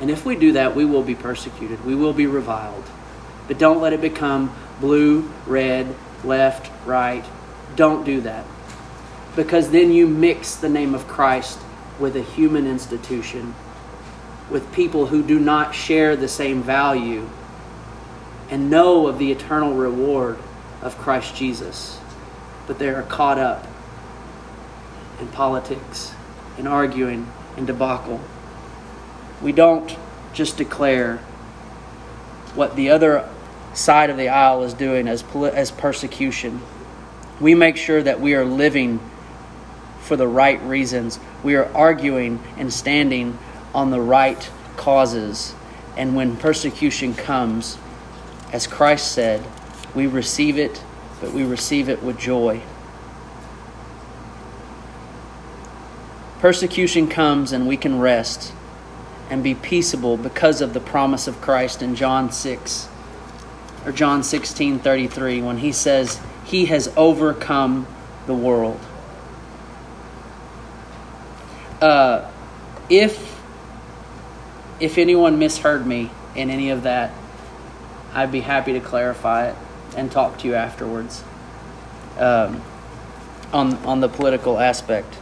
And 0.01 0.11
if 0.11 0.25
we 0.25 0.35
do 0.35 0.51
that, 0.51 0.75
we 0.75 0.83
will 0.83 1.03
be 1.03 1.15
persecuted. 1.15 1.85
We 1.85 1.95
will 1.95 2.11
be 2.11 2.27
reviled. 2.27 2.83
But 3.47 3.59
don't 3.59 3.79
let 3.79 3.93
it 3.93 4.01
become 4.01 4.53
blue, 4.81 5.31
red, 5.47 5.95
left, 6.25 6.69
right. 6.85 7.23
Don't 7.77 8.03
do 8.03 8.19
that. 8.21 8.43
Because 9.35 9.69
then 9.71 9.91
you 9.91 10.07
mix 10.07 10.55
the 10.55 10.69
name 10.69 10.95
of 10.95 11.07
Christ 11.07 11.59
with 11.99 12.15
a 12.15 12.21
human 12.21 12.67
institution, 12.67 13.53
with 14.49 14.71
people 14.73 15.07
who 15.07 15.21
do 15.23 15.39
not 15.39 15.75
share 15.75 16.15
the 16.15 16.27
same 16.27 16.63
value 16.63 17.29
and 18.49 18.69
know 18.69 19.07
of 19.07 19.17
the 19.17 19.31
eternal 19.31 19.73
reward 19.73 20.37
of 20.81 20.97
Christ 20.97 21.35
Jesus, 21.35 21.99
but 22.67 22.79
they 22.79 22.89
are 22.89 23.03
caught 23.03 23.39
up 23.39 23.67
in 25.19 25.27
politics, 25.29 26.13
in 26.57 26.67
arguing, 26.67 27.31
in 27.57 27.65
debacle. 27.65 28.21
We 29.41 29.51
don't 29.51 29.97
just 30.33 30.57
declare 30.57 31.17
what 32.53 32.75
the 32.75 32.89
other 32.89 33.27
side 33.73 34.09
of 34.09 34.17
the 34.17 34.29
aisle 34.29 34.63
is 34.63 34.73
doing 34.73 35.07
as, 35.07 35.23
as 35.35 35.71
persecution. 35.71 36.61
We 37.41 37.55
make 37.55 37.77
sure 37.77 38.01
that 38.01 38.21
we 38.21 38.35
are 38.35 38.45
living 38.45 38.99
for 40.05 40.15
the 40.15 40.27
right 40.27 40.61
reasons. 40.61 41.19
We 41.43 41.55
are 41.55 41.65
arguing 41.75 42.41
and 42.57 42.71
standing 42.71 43.37
on 43.73 43.91
the 43.91 43.99
right 43.99 44.49
causes. 44.77 45.53
And 45.97 46.15
when 46.15 46.37
persecution 46.37 47.13
comes, 47.13 47.77
as 48.53 48.67
Christ 48.67 49.11
said, 49.11 49.43
we 49.93 50.07
receive 50.07 50.57
it, 50.57 50.83
but 51.19 51.33
we 51.33 51.43
receive 51.43 51.89
it 51.89 52.03
with 52.03 52.17
joy. 52.19 52.61
Persecution 56.39 57.07
comes 57.07 57.51
and 57.51 57.67
we 57.67 57.77
can 57.77 57.99
rest 57.99 58.53
and 59.29 59.43
be 59.43 59.55
peaceable 59.55 60.17
because 60.17 60.61
of 60.61 60.73
the 60.73 60.79
promise 60.79 61.27
of 61.27 61.41
Christ 61.41 61.81
in 61.81 61.95
John 61.95 62.31
6 62.31 62.87
or 63.85 63.91
John 63.91 64.21
16:33 64.21 65.41
when 65.41 65.57
he 65.57 65.71
says 65.71 66.19
he 66.43 66.65
has 66.65 66.91
overcome 66.95 67.87
the 68.27 68.35
world 68.35 68.79
uh, 71.85 72.31
if 72.89 73.33
if 74.79 74.97
anyone 74.97 75.37
misheard 75.39 75.85
me 75.85 76.09
in 76.35 76.49
any 76.49 76.71
of 76.71 76.83
that, 76.83 77.13
I'd 78.13 78.31
be 78.31 78.41
happy 78.41 78.73
to 78.73 78.79
clarify 78.79 79.49
it 79.49 79.55
and 79.95 80.11
talk 80.11 80.39
to 80.39 80.47
you 80.47 80.55
afterwards 80.55 81.23
um, 82.17 82.61
on 83.53 83.75
on 83.85 83.99
the 83.99 84.09
political 84.09 84.59
aspect. 84.59 85.15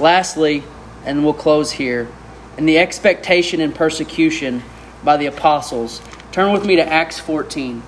Lastly, 0.00 0.64
and 1.04 1.22
we'll 1.22 1.34
close 1.34 1.70
here, 1.72 2.08
in 2.56 2.64
the 2.64 2.78
expectation 2.78 3.60
and 3.60 3.74
persecution 3.74 4.62
by 5.04 5.18
the 5.18 5.26
apostles. 5.26 6.00
Turn 6.32 6.52
with 6.52 6.64
me 6.64 6.76
to 6.76 6.82
Acts 6.82 7.20
14. 7.20 7.82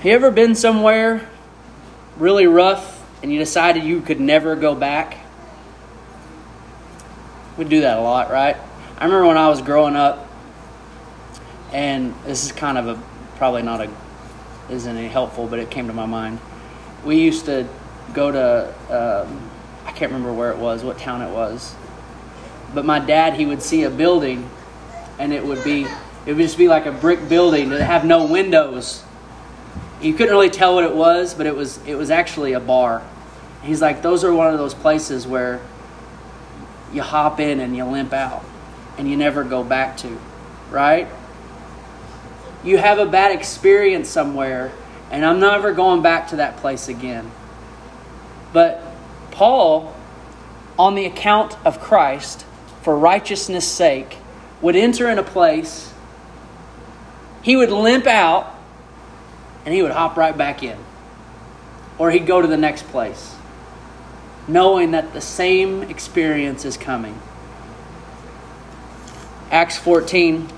Have 0.00 0.06
you 0.06 0.14
ever 0.14 0.30
been 0.30 0.54
somewhere 0.54 1.28
really 2.16 2.46
rough 2.46 3.06
and 3.22 3.30
you 3.30 3.38
decided 3.38 3.84
you 3.84 4.00
could 4.00 4.18
never 4.18 4.56
go 4.56 4.74
back? 4.74 5.18
We 7.58 7.66
do 7.66 7.82
that 7.82 7.98
a 7.98 8.00
lot, 8.00 8.30
right? 8.30 8.56
I 8.96 9.04
remember 9.04 9.26
when 9.26 9.36
I 9.36 9.50
was 9.50 9.60
growing 9.60 9.96
up, 9.96 10.26
and 11.70 12.14
this 12.24 12.46
is 12.46 12.52
kind 12.52 12.78
of 12.78 12.88
a 12.88 13.02
probably 13.36 13.60
not 13.60 13.82
a 13.82 13.90
isn't 14.70 14.96
any 14.96 15.08
helpful, 15.08 15.46
but 15.46 15.58
it 15.58 15.70
came 15.70 15.86
to 15.88 15.92
my 15.92 16.06
mind. 16.06 16.38
We 17.04 17.20
used 17.20 17.44
to 17.44 17.68
go 18.14 18.32
to 18.32 18.68
um, 19.28 19.50
I 19.84 19.92
can't 19.92 20.12
remember 20.12 20.32
where 20.32 20.50
it 20.50 20.56
was, 20.56 20.82
what 20.82 20.98
town 20.98 21.20
it 21.20 21.30
was, 21.30 21.74
but 22.72 22.86
my 22.86 23.00
dad 23.00 23.34
he 23.34 23.44
would 23.44 23.60
see 23.60 23.82
a 23.82 23.90
building, 23.90 24.48
and 25.18 25.34
it 25.34 25.44
would 25.44 25.62
be 25.62 25.82
it 26.24 26.32
would 26.32 26.38
just 26.38 26.56
be 26.56 26.68
like 26.68 26.86
a 26.86 26.92
brick 26.92 27.28
building 27.28 27.68
that 27.68 27.82
have 27.82 28.06
no 28.06 28.24
windows 28.24 29.04
you 30.02 30.14
couldn't 30.14 30.32
really 30.32 30.50
tell 30.50 30.74
what 30.74 30.84
it 30.84 30.94
was, 30.94 31.34
but 31.34 31.46
it 31.46 31.54
was 31.54 31.78
it 31.86 31.94
was 31.94 32.10
actually 32.10 32.52
a 32.52 32.60
bar. 32.60 33.02
He's 33.62 33.82
like, 33.82 34.02
those 34.02 34.24
are 34.24 34.32
one 34.32 34.52
of 34.52 34.58
those 34.58 34.74
places 34.74 35.26
where 35.26 35.60
you 36.92 37.02
hop 37.02 37.40
in 37.40 37.60
and 37.60 37.76
you 37.76 37.84
limp 37.84 38.12
out 38.12 38.44
and 38.96 39.08
you 39.08 39.16
never 39.16 39.44
go 39.44 39.62
back 39.62 39.96
to, 39.98 40.18
right? 40.70 41.08
You 42.64 42.78
have 42.78 42.98
a 42.98 43.06
bad 43.06 43.32
experience 43.32 44.08
somewhere, 44.08 44.72
and 45.10 45.24
I'm 45.24 45.40
never 45.40 45.72
going 45.72 46.02
back 46.02 46.28
to 46.28 46.36
that 46.36 46.56
place 46.58 46.88
again. 46.88 47.30
But 48.52 48.82
Paul, 49.30 49.94
on 50.78 50.94
the 50.94 51.06
account 51.06 51.56
of 51.64 51.80
Christ, 51.80 52.44
for 52.82 52.96
righteousness' 52.98 53.68
sake, 53.68 54.16
would 54.60 54.76
enter 54.76 55.08
in 55.08 55.18
a 55.18 55.22
place, 55.22 55.92
he 57.42 57.56
would 57.56 57.70
limp 57.70 58.06
out 58.06 58.54
and 59.64 59.74
he 59.74 59.82
would 59.82 59.92
hop 59.92 60.16
right 60.16 60.36
back 60.36 60.62
in. 60.62 60.78
Or 61.98 62.10
he'd 62.10 62.26
go 62.26 62.40
to 62.40 62.48
the 62.48 62.56
next 62.56 62.84
place, 62.88 63.34
knowing 64.48 64.92
that 64.92 65.12
the 65.12 65.20
same 65.20 65.82
experience 65.82 66.64
is 66.64 66.76
coming. 66.76 67.20
Acts 69.50 69.76
14, 69.76 70.48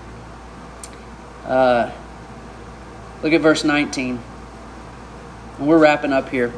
uh, 1.46 1.90
look 3.22 3.32
at 3.32 3.40
verse 3.40 3.64
19. 3.64 4.20
And 5.59 5.66
we're 5.66 5.78
wrapping 5.78 6.12
up 6.12 6.28
here. 6.28 6.53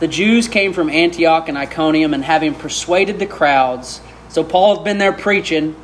The 0.00 0.08
Jews 0.08 0.46
came 0.46 0.72
from 0.72 0.88
Antioch 0.88 1.48
and 1.48 1.58
Iconium, 1.58 2.14
and 2.14 2.24
having 2.24 2.54
persuaded 2.54 3.18
the 3.18 3.26
crowds, 3.26 4.00
so 4.28 4.44
Paul's 4.44 4.84
been 4.84 4.98
there 4.98 5.12
preaching, 5.12 5.74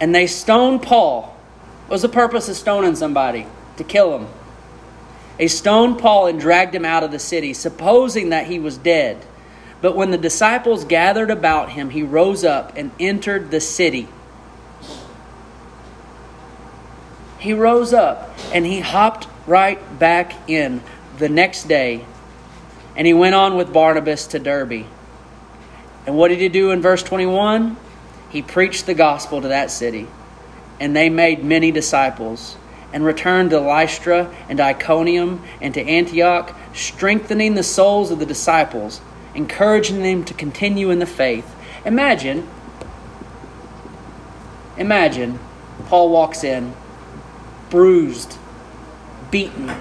and 0.00 0.14
they 0.14 0.28
stoned 0.28 0.82
Paul 0.82 1.31
was 1.88 2.02
the 2.02 2.08
purpose 2.08 2.48
of 2.48 2.56
stoning 2.56 2.96
somebody? 2.96 3.46
To 3.76 3.84
kill 3.84 4.18
him. 4.18 4.28
They 5.38 5.48
stoned 5.48 5.98
Paul 5.98 6.26
and 6.26 6.38
dragged 6.38 6.74
him 6.74 6.84
out 6.84 7.02
of 7.02 7.10
the 7.10 7.18
city, 7.18 7.54
supposing 7.54 8.30
that 8.30 8.46
he 8.46 8.58
was 8.58 8.76
dead. 8.78 9.24
But 9.80 9.96
when 9.96 10.10
the 10.10 10.18
disciples 10.18 10.84
gathered 10.84 11.30
about 11.30 11.70
him, 11.70 11.90
he 11.90 12.02
rose 12.02 12.44
up 12.44 12.72
and 12.76 12.92
entered 13.00 13.50
the 13.50 13.60
city. 13.60 14.08
He 17.38 17.52
rose 17.52 17.92
up 17.92 18.30
and 18.52 18.64
he 18.64 18.78
hopped 18.78 19.26
right 19.48 19.98
back 19.98 20.48
in 20.48 20.80
the 21.18 21.28
next 21.28 21.64
day, 21.64 22.04
and 22.94 23.06
he 23.06 23.12
went 23.12 23.34
on 23.34 23.56
with 23.56 23.72
Barnabas 23.72 24.28
to 24.28 24.38
Derbe. 24.38 24.86
And 26.06 26.16
what 26.16 26.28
did 26.28 26.38
he 26.38 26.48
do 26.48 26.70
in 26.70 26.80
verse 26.80 27.02
21? 27.02 27.76
He 28.30 28.42
preached 28.42 28.86
the 28.86 28.94
gospel 28.94 29.42
to 29.42 29.48
that 29.48 29.70
city, 29.70 30.06
and 30.82 30.96
they 30.96 31.08
made 31.08 31.44
many 31.44 31.70
disciples, 31.70 32.56
and 32.92 33.04
returned 33.04 33.50
to 33.50 33.60
Lystra 33.60 34.34
and 34.48 34.58
Iconium 34.60 35.40
and 35.60 35.72
to 35.74 35.80
Antioch, 35.80 36.56
strengthening 36.74 37.54
the 37.54 37.62
souls 37.62 38.10
of 38.10 38.18
the 38.18 38.26
disciples, 38.26 39.00
encouraging 39.32 40.02
them 40.02 40.24
to 40.24 40.34
continue 40.34 40.90
in 40.90 40.98
the 40.98 41.06
faith. 41.06 41.54
Imagine, 41.84 42.48
imagine 44.76 45.38
Paul 45.86 46.10
walks 46.10 46.42
in, 46.42 46.74
bruised, 47.70 48.36
beaten, 49.30 49.72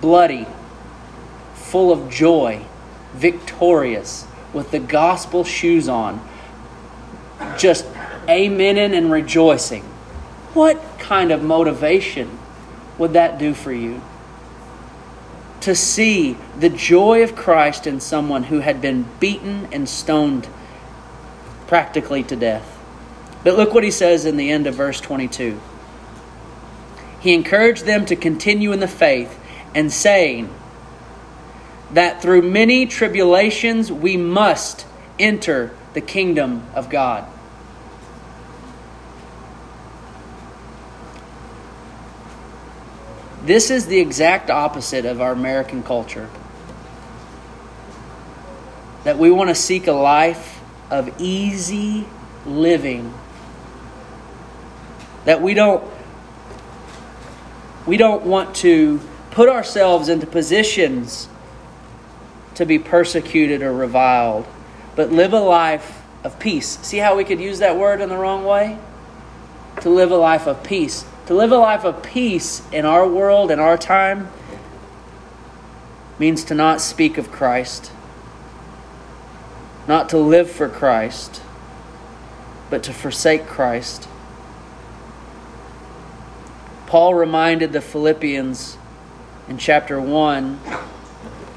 bloody, 0.00 0.46
full 1.54 1.90
of 1.90 2.08
joy, 2.08 2.64
victorious, 3.14 4.28
with 4.52 4.70
the 4.70 4.78
gospel 4.78 5.42
shoes 5.42 5.88
on, 5.88 6.24
just 7.58 7.84
amening 8.28 8.96
and 8.96 9.10
rejoicing. 9.10 9.82
What 10.56 10.98
kind 10.98 11.32
of 11.32 11.42
motivation 11.42 12.38
would 12.96 13.12
that 13.12 13.38
do 13.38 13.52
for 13.52 13.72
you? 13.72 14.00
To 15.60 15.74
see 15.74 16.38
the 16.58 16.70
joy 16.70 17.22
of 17.22 17.36
Christ 17.36 17.86
in 17.86 18.00
someone 18.00 18.44
who 18.44 18.60
had 18.60 18.80
been 18.80 19.06
beaten 19.20 19.68
and 19.70 19.86
stoned 19.86 20.48
practically 21.66 22.22
to 22.22 22.36
death. 22.36 22.78
But 23.44 23.58
look 23.58 23.74
what 23.74 23.84
he 23.84 23.90
says 23.90 24.24
in 24.24 24.38
the 24.38 24.50
end 24.50 24.66
of 24.66 24.74
verse 24.74 24.98
22. 25.00 25.60
He 27.20 27.34
encouraged 27.34 27.84
them 27.84 28.06
to 28.06 28.16
continue 28.16 28.72
in 28.72 28.80
the 28.80 28.88
faith 28.88 29.38
and 29.74 29.92
saying, 29.92 30.48
that 31.90 32.20
through 32.22 32.42
many 32.42 32.86
tribulations 32.86 33.92
we 33.92 34.16
must 34.16 34.86
enter 35.18 35.70
the 35.94 36.00
kingdom 36.00 36.66
of 36.74 36.90
God. 36.90 37.26
This 43.46 43.70
is 43.70 43.86
the 43.86 44.00
exact 44.00 44.50
opposite 44.50 45.04
of 45.04 45.20
our 45.20 45.30
American 45.30 45.84
culture. 45.84 46.28
That 49.04 49.18
we 49.18 49.30
want 49.30 49.50
to 49.50 49.54
seek 49.54 49.86
a 49.86 49.92
life 49.92 50.60
of 50.90 51.20
easy 51.20 52.08
living. 52.44 53.14
That 55.26 55.40
we 55.42 55.54
don't 55.54 55.84
we 57.86 57.96
don't 57.96 58.24
want 58.24 58.56
to 58.56 58.98
put 59.30 59.48
ourselves 59.48 60.08
into 60.08 60.26
positions 60.26 61.28
to 62.56 62.66
be 62.66 62.80
persecuted 62.80 63.62
or 63.62 63.72
reviled, 63.72 64.44
but 64.96 65.12
live 65.12 65.32
a 65.32 65.38
life 65.38 66.02
of 66.24 66.40
peace. 66.40 66.80
See 66.80 66.98
how 66.98 67.16
we 67.16 67.22
could 67.22 67.40
use 67.40 67.60
that 67.60 67.76
word 67.76 68.00
in 68.00 68.08
the 68.08 68.16
wrong 68.16 68.44
way? 68.44 68.76
To 69.82 69.90
live 69.90 70.10
a 70.10 70.16
life 70.16 70.48
of 70.48 70.64
peace. 70.64 71.04
To 71.26 71.34
live 71.34 71.50
a 71.50 71.56
life 71.56 71.84
of 71.84 72.04
peace 72.04 72.62
in 72.70 72.84
our 72.84 73.06
world, 73.06 73.50
in 73.50 73.58
our 73.58 73.76
time, 73.76 74.28
means 76.20 76.44
to 76.44 76.54
not 76.54 76.80
speak 76.80 77.18
of 77.18 77.32
Christ, 77.32 77.90
not 79.88 80.08
to 80.10 80.18
live 80.18 80.48
for 80.48 80.68
Christ, 80.68 81.42
but 82.70 82.84
to 82.84 82.92
forsake 82.92 83.46
Christ. 83.46 84.08
Paul 86.86 87.14
reminded 87.14 87.72
the 87.72 87.80
Philippians 87.80 88.78
in 89.48 89.58
chapter 89.58 90.00
1 90.00 90.60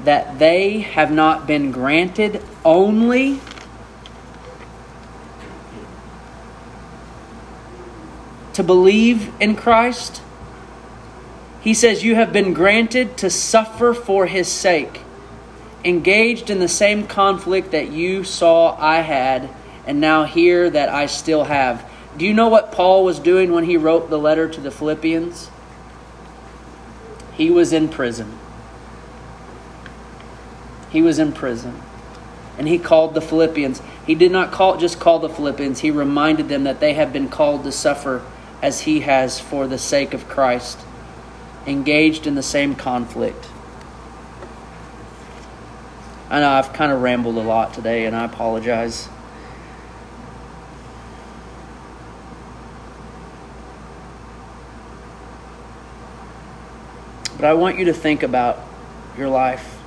that 0.02 0.40
they 0.40 0.80
have 0.80 1.12
not 1.12 1.46
been 1.46 1.70
granted 1.70 2.42
only 2.64 3.38
to 8.60 8.64
believe 8.64 9.32
in 9.40 9.56
Christ. 9.56 10.20
He 11.62 11.72
says, 11.72 12.04
You 12.04 12.14
have 12.14 12.30
been 12.30 12.52
granted 12.52 13.16
to 13.16 13.30
suffer 13.30 13.94
for 13.94 14.26
his 14.26 14.48
sake, 14.48 15.00
engaged 15.82 16.50
in 16.50 16.58
the 16.58 16.68
same 16.68 17.06
conflict 17.06 17.70
that 17.70 17.90
you 17.90 18.22
saw 18.22 18.76
I 18.78 18.98
had, 18.98 19.48
and 19.86 19.98
now 19.98 20.24
hear 20.24 20.68
that 20.68 20.90
I 20.90 21.06
still 21.06 21.44
have. 21.44 21.90
Do 22.18 22.26
you 22.26 22.34
know 22.34 22.48
what 22.48 22.70
Paul 22.70 23.02
was 23.02 23.18
doing 23.18 23.50
when 23.50 23.64
he 23.64 23.78
wrote 23.78 24.10
the 24.10 24.18
letter 24.18 24.46
to 24.46 24.60
the 24.60 24.70
Philippians? 24.70 25.48
He 27.32 27.50
was 27.50 27.72
in 27.72 27.88
prison. 27.88 28.38
He 30.90 31.00
was 31.00 31.18
in 31.18 31.32
prison. 31.32 31.80
And 32.58 32.68
he 32.68 32.78
called 32.78 33.14
the 33.14 33.22
Philippians. 33.22 33.80
He 34.06 34.14
did 34.14 34.30
not 34.30 34.52
call 34.52 34.76
just 34.76 35.00
call 35.00 35.18
the 35.18 35.30
Philippians. 35.30 35.78
He 35.80 35.90
reminded 35.90 36.50
them 36.50 36.64
that 36.64 36.78
they 36.78 36.92
have 36.92 37.10
been 37.10 37.30
called 37.30 37.64
to 37.64 37.72
suffer 37.72 38.22
as 38.62 38.82
he 38.82 39.00
has 39.00 39.40
for 39.40 39.66
the 39.66 39.78
sake 39.78 40.14
of 40.14 40.28
Christ, 40.28 40.78
engaged 41.66 42.26
in 42.26 42.34
the 42.34 42.42
same 42.42 42.74
conflict. 42.74 43.46
I 46.30 46.40
know 46.40 46.48
I've 46.48 46.72
kind 46.72 46.92
of 46.92 47.02
rambled 47.02 47.36
a 47.36 47.40
lot 47.40 47.74
today 47.74 48.06
and 48.06 48.14
I 48.14 48.24
apologize. 48.24 49.08
But 57.36 57.46
I 57.46 57.54
want 57.54 57.78
you 57.78 57.86
to 57.86 57.94
think 57.94 58.22
about 58.22 58.60
your 59.16 59.28
life. 59.28 59.78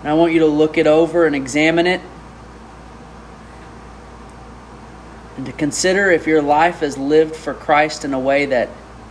And 0.00 0.08
I 0.08 0.14
want 0.14 0.32
you 0.32 0.40
to 0.40 0.46
look 0.46 0.78
it 0.78 0.86
over 0.86 1.26
and 1.26 1.36
examine 1.36 1.86
it. 1.86 2.00
And 5.36 5.46
to 5.46 5.51
consider 5.62 6.10
if 6.10 6.26
your 6.26 6.42
life 6.42 6.82
is 6.82 6.98
lived 6.98 7.36
for 7.36 7.54
Christ 7.54 8.04
in 8.04 8.12
a 8.12 8.18
way 8.18 8.46
that 8.46 8.68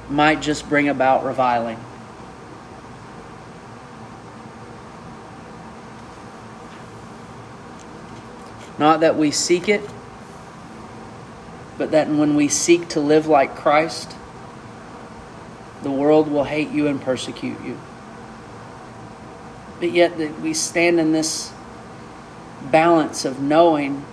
might 0.10 0.42
just 0.42 0.68
bring 0.68 0.90
about 0.90 1.24
reviling. 1.24 1.80
Not 8.78 9.00
that 9.00 9.16
we 9.16 9.32
seek 9.32 9.70
it, 9.70 9.82
but 11.78 11.92
that 11.92 12.10
when 12.10 12.36
we 12.36 12.50
seek 12.50 12.90
to 12.90 13.00
live 13.00 13.28
like 13.28 13.56
Christ, 13.56 14.14
the 15.84 15.92
world 15.92 16.30
will 16.30 16.44
hate 16.44 16.72
you 16.72 16.88
and 16.88 17.02
persecute 17.02 17.64
you 17.64 17.80
but 19.82 19.92
yet 19.92 20.16
we 20.42 20.54
stand 20.54 21.00
in 21.00 21.12
this 21.12 21.52
balance 22.70 23.26
of 23.26 23.42
knowing 23.42 24.06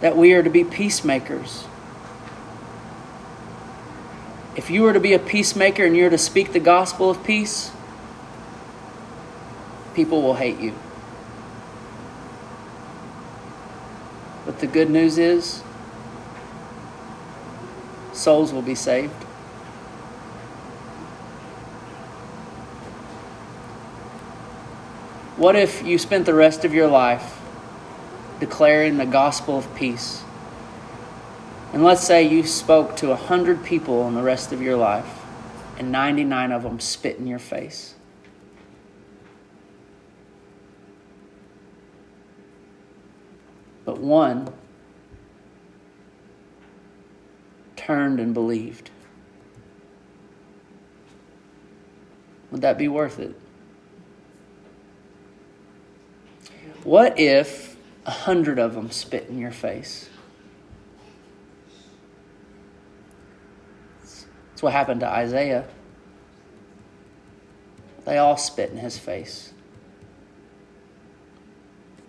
that 0.00 0.16
we 0.16 0.32
are 0.32 0.42
to 0.42 0.50
be 0.50 0.64
peacemakers. 0.64 1.66
If 4.56 4.70
you 4.70 4.82
were 4.82 4.92
to 4.92 5.00
be 5.00 5.12
a 5.12 5.18
peacemaker 5.18 5.84
and 5.84 5.96
you're 5.96 6.10
to 6.10 6.18
speak 6.18 6.52
the 6.52 6.60
gospel 6.60 7.10
of 7.10 7.24
peace, 7.24 7.72
people 9.94 10.22
will 10.22 10.34
hate 10.34 10.60
you. 10.60 10.74
But 14.44 14.60
the 14.60 14.66
good 14.66 14.90
news 14.90 15.18
is, 15.18 15.62
souls 18.12 18.52
will 18.52 18.62
be 18.62 18.74
saved. 18.74 19.12
What 25.36 25.56
if 25.56 25.84
you 25.84 25.98
spent 25.98 26.26
the 26.26 26.34
rest 26.34 26.64
of 26.64 26.72
your 26.72 26.86
life 26.86 27.40
declaring 28.44 28.98
the 28.98 29.06
gospel 29.06 29.56
of 29.56 29.74
peace? 29.74 30.22
And 31.72 31.82
let's 31.82 32.04
say 32.04 32.22
you 32.22 32.44
spoke 32.44 32.94
to 32.96 33.08
100 33.08 33.64
people 33.64 34.06
in 34.06 34.14
the 34.14 34.22
rest 34.22 34.52
of 34.52 34.60
your 34.60 34.76
life, 34.76 35.22
and 35.78 35.90
99 35.90 36.52
of 36.52 36.62
them 36.62 36.78
spit 36.78 37.16
in 37.16 37.26
your 37.26 37.38
face. 37.38 37.94
But 43.86 43.98
one 43.98 44.52
turned 47.76 48.20
and 48.20 48.34
believed. 48.34 48.90
Would 52.50 52.60
that 52.60 52.76
be 52.76 52.88
worth 52.88 53.18
it? 53.18 53.34
What 56.84 57.18
if 57.18 57.73
a 58.06 58.10
hundred 58.10 58.58
of 58.58 58.74
them 58.74 58.90
spit 58.90 59.28
in 59.28 59.38
your 59.38 59.50
face? 59.50 60.08
That's 64.00 64.62
what 64.62 64.72
happened 64.72 65.00
to 65.00 65.08
Isaiah. 65.08 65.66
They 68.04 68.18
all 68.18 68.36
spit 68.36 68.70
in 68.70 68.78
his 68.78 68.98
face. 68.98 69.52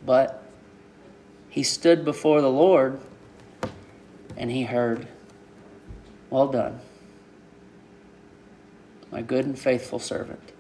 But 0.06 0.44
he 1.50 1.64
stood 1.64 2.06
before 2.06 2.42
the 2.42 2.52
Lord 2.52 3.00
and 4.38 4.52
he 4.52 4.64
heard, 4.64 5.08
Well 6.30 6.48
done, 6.48 6.80
my 9.12 9.22
good 9.22 9.46
and 9.46 9.58
faithful 9.58 10.00
servant. 10.00 10.52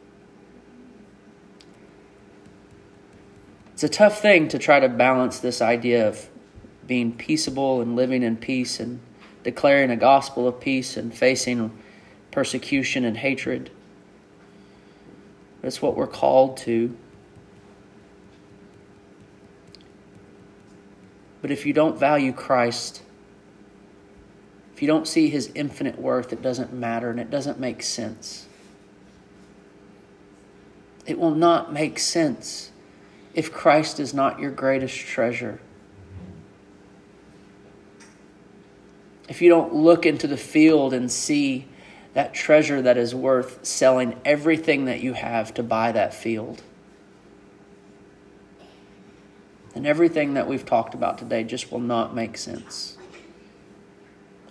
It's 3.76 3.84
a 3.84 3.90
tough 3.90 4.22
thing 4.22 4.48
to 4.48 4.58
try 4.58 4.80
to 4.80 4.88
balance 4.88 5.40
this 5.40 5.62
idea 5.62 6.08
of 6.08 6.30
being 6.88 7.12
peaceable 7.12 7.82
and 7.82 7.98
living 7.98 8.24
in 8.24 8.38
peace 8.38 8.80
and 8.80 9.02
declaring 9.44 9.92
a 9.92 9.98
gospel 9.98 10.48
of 10.48 10.62
peace 10.62 10.96
and 10.96 11.14
facing 11.14 11.78
persecution 12.32 13.04
and 13.04 13.18
hatred. 13.18 13.70
That's 15.62 15.82
what 15.82 15.98
we're 15.98 16.08
called 16.08 16.56
to. 16.60 16.96
But 21.42 21.52
if 21.52 21.66
you 21.66 21.74
don't 21.74 22.00
value 22.00 22.32
Christ, 22.32 23.04
if 24.74 24.82
you 24.82 24.88
don't 24.88 25.06
see 25.06 25.30
his 25.30 25.52
infinite 25.54 26.00
worth, 26.00 26.32
it 26.32 26.42
doesn't 26.42 26.72
matter 26.72 27.10
and 27.10 27.20
it 27.20 27.30
doesn't 27.30 27.60
make 27.60 27.84
sense. 27.84 28.48
It 31.06 31.20
will 31.20 31.36
not 31.36 31.74
make 31.74 32.00
sense 32.00 32.72
if 33.36 33.52
Christ 33.52 34.00
is 34.00 34.14
not 34.14 34.40
your 34.40 34.50
greatest 34.50 34.98
treasure. 34.98 35.60
If 39.28 39.42
you 39.42 39.50
don't 39.50 39.76
look 39.76 40.06
into 40.06 40.26
the 40.26 40.38
field 40.38 40.94
and 40.94 41.12
see 41.12 41.68
that 42.14 42.34
treasure 42.34 42.82
that 42.82 42.98
is 42.98 43.14
worth 43.14 43.66
selling 43.66 44.20
everything 44.24 44.86
that 44.86 45.02
you 45.02 45.14
have 45.14 45.54
to 45.56 45.64
buy 45.64 45.92
that 45.92 46.14
field. 46.14 46.64
And 49.76 49.86
everything 49.86 50.36
that 50.36 50.48
we've 50.48 50.66
talked 50.66 50.94
about 50.94 51.18
today 51.18 51.44
just 51.44 51.74
will 51.74 51.82
not 51.82 52.16
make 52.16 52.38
sense. 52.38 52.98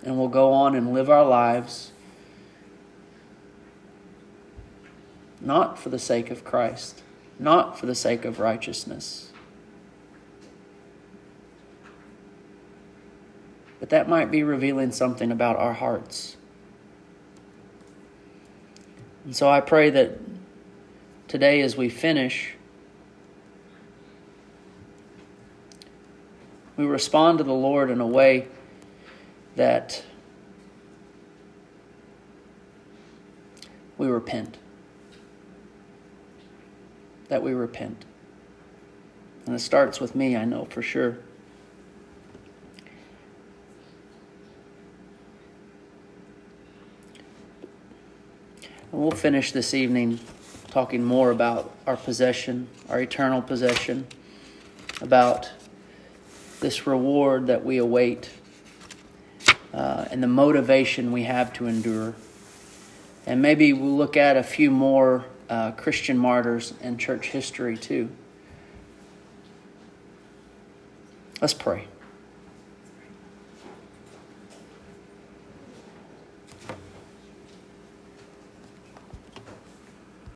And 0.03 0.19
we'll 0.19 0.27
go 0.27 0.53
on 0.53 0.75
and 0.75 0.93
live 0.93 1.09
our 1.09 1.25
lives 1.25 1.91
not 5.41 5.79
for 5.79 5.89
the 5.89 5.99
sake 5.99 6.29
of 6.29 6.43
Christ, 6.43 7.01
not 7.39 7.77
for 7.77 7.85
the 7.85 7.95
sake 7.95 8.25
of 8.25 8.39
righteousness. 8.39 9.31
But 13.79 13.89
that 13.89 14.07
might 14.07 14.31
be 14.31 14.43
revealing 14.43 14.91
something 14.91 15.31
about 15.31 15.57
our 15.57 15.73
hearts. 15.73 16.37
And 19.25 19.35
so 19.35 19.49
I 19.49 19.59
pray 19.59 19.89
that 19.89 20.19
today, 21.27 21.61
as 21.61 21.75
we 21.75 21.89
finish, 21.89 22.53
we 26.77 26.85
respond 26.85 27.39
to 27.39 27.43
the 27.43 27.53
Lord 27.53 27.89
in 27.89 28.01
a 28.01 28.07
way 28.07 28.47
that 29.55 30.03
we 33.97 34.07
repent 34.07 34.57
that 37.27 37.41
we 37.41 37.53
repent. 37.53 38.05
And 39.45 39.55
it 39.55 39.59
starts 39.59 39.99
with 39.99 40.15
me, 40.15 40.35
I 40.35 40.45
know 40.45 40.65
for 40.65 40.81
sure. 40.81 41.17
And 48.91 49.01
we'll 49.01 49.11
finish 49.11 49.51
this 49.51 49.73
evening 49.73 50.19
talking 50.69 51.03
more 51.03 51.31
about 51.31 51.73
our 51.85 51.97
possession, 51.97 52.67
our 52.89 52.99
eternal 52.99 53.41
possession, 53.41 54.07
about 55.01 55.51
this 56.59 56.87
reward 56.87 57.47
that 57.47 57.63
we 57.63 57.77
await, 57.77 58.29
uh, 59.73 60.05
and 60.09 60.23
the 60.23 60.27
motivation 60.27 61.11
we 61.11 61.23
have 61.23 61.53
to 61.53 61.67
endure. 61.67 62.15
And 63.25 63.41
maybe 63.41 63.73
we'll 63.73 63.95
look 63.95 64.17
at 64.17 64.37
a 64.37 64.43
few 64.43 64.71
more 64.71 65.25
uh, 65.49 65.71
Christian 65.71 66.17
martyrs 66.17 66.73
and 66.81 66.99
church 66.99 67.27
history 67.27 67.77
too. 67.77 68.09
Let's 71.41 71.53
pray. 71.53 71.87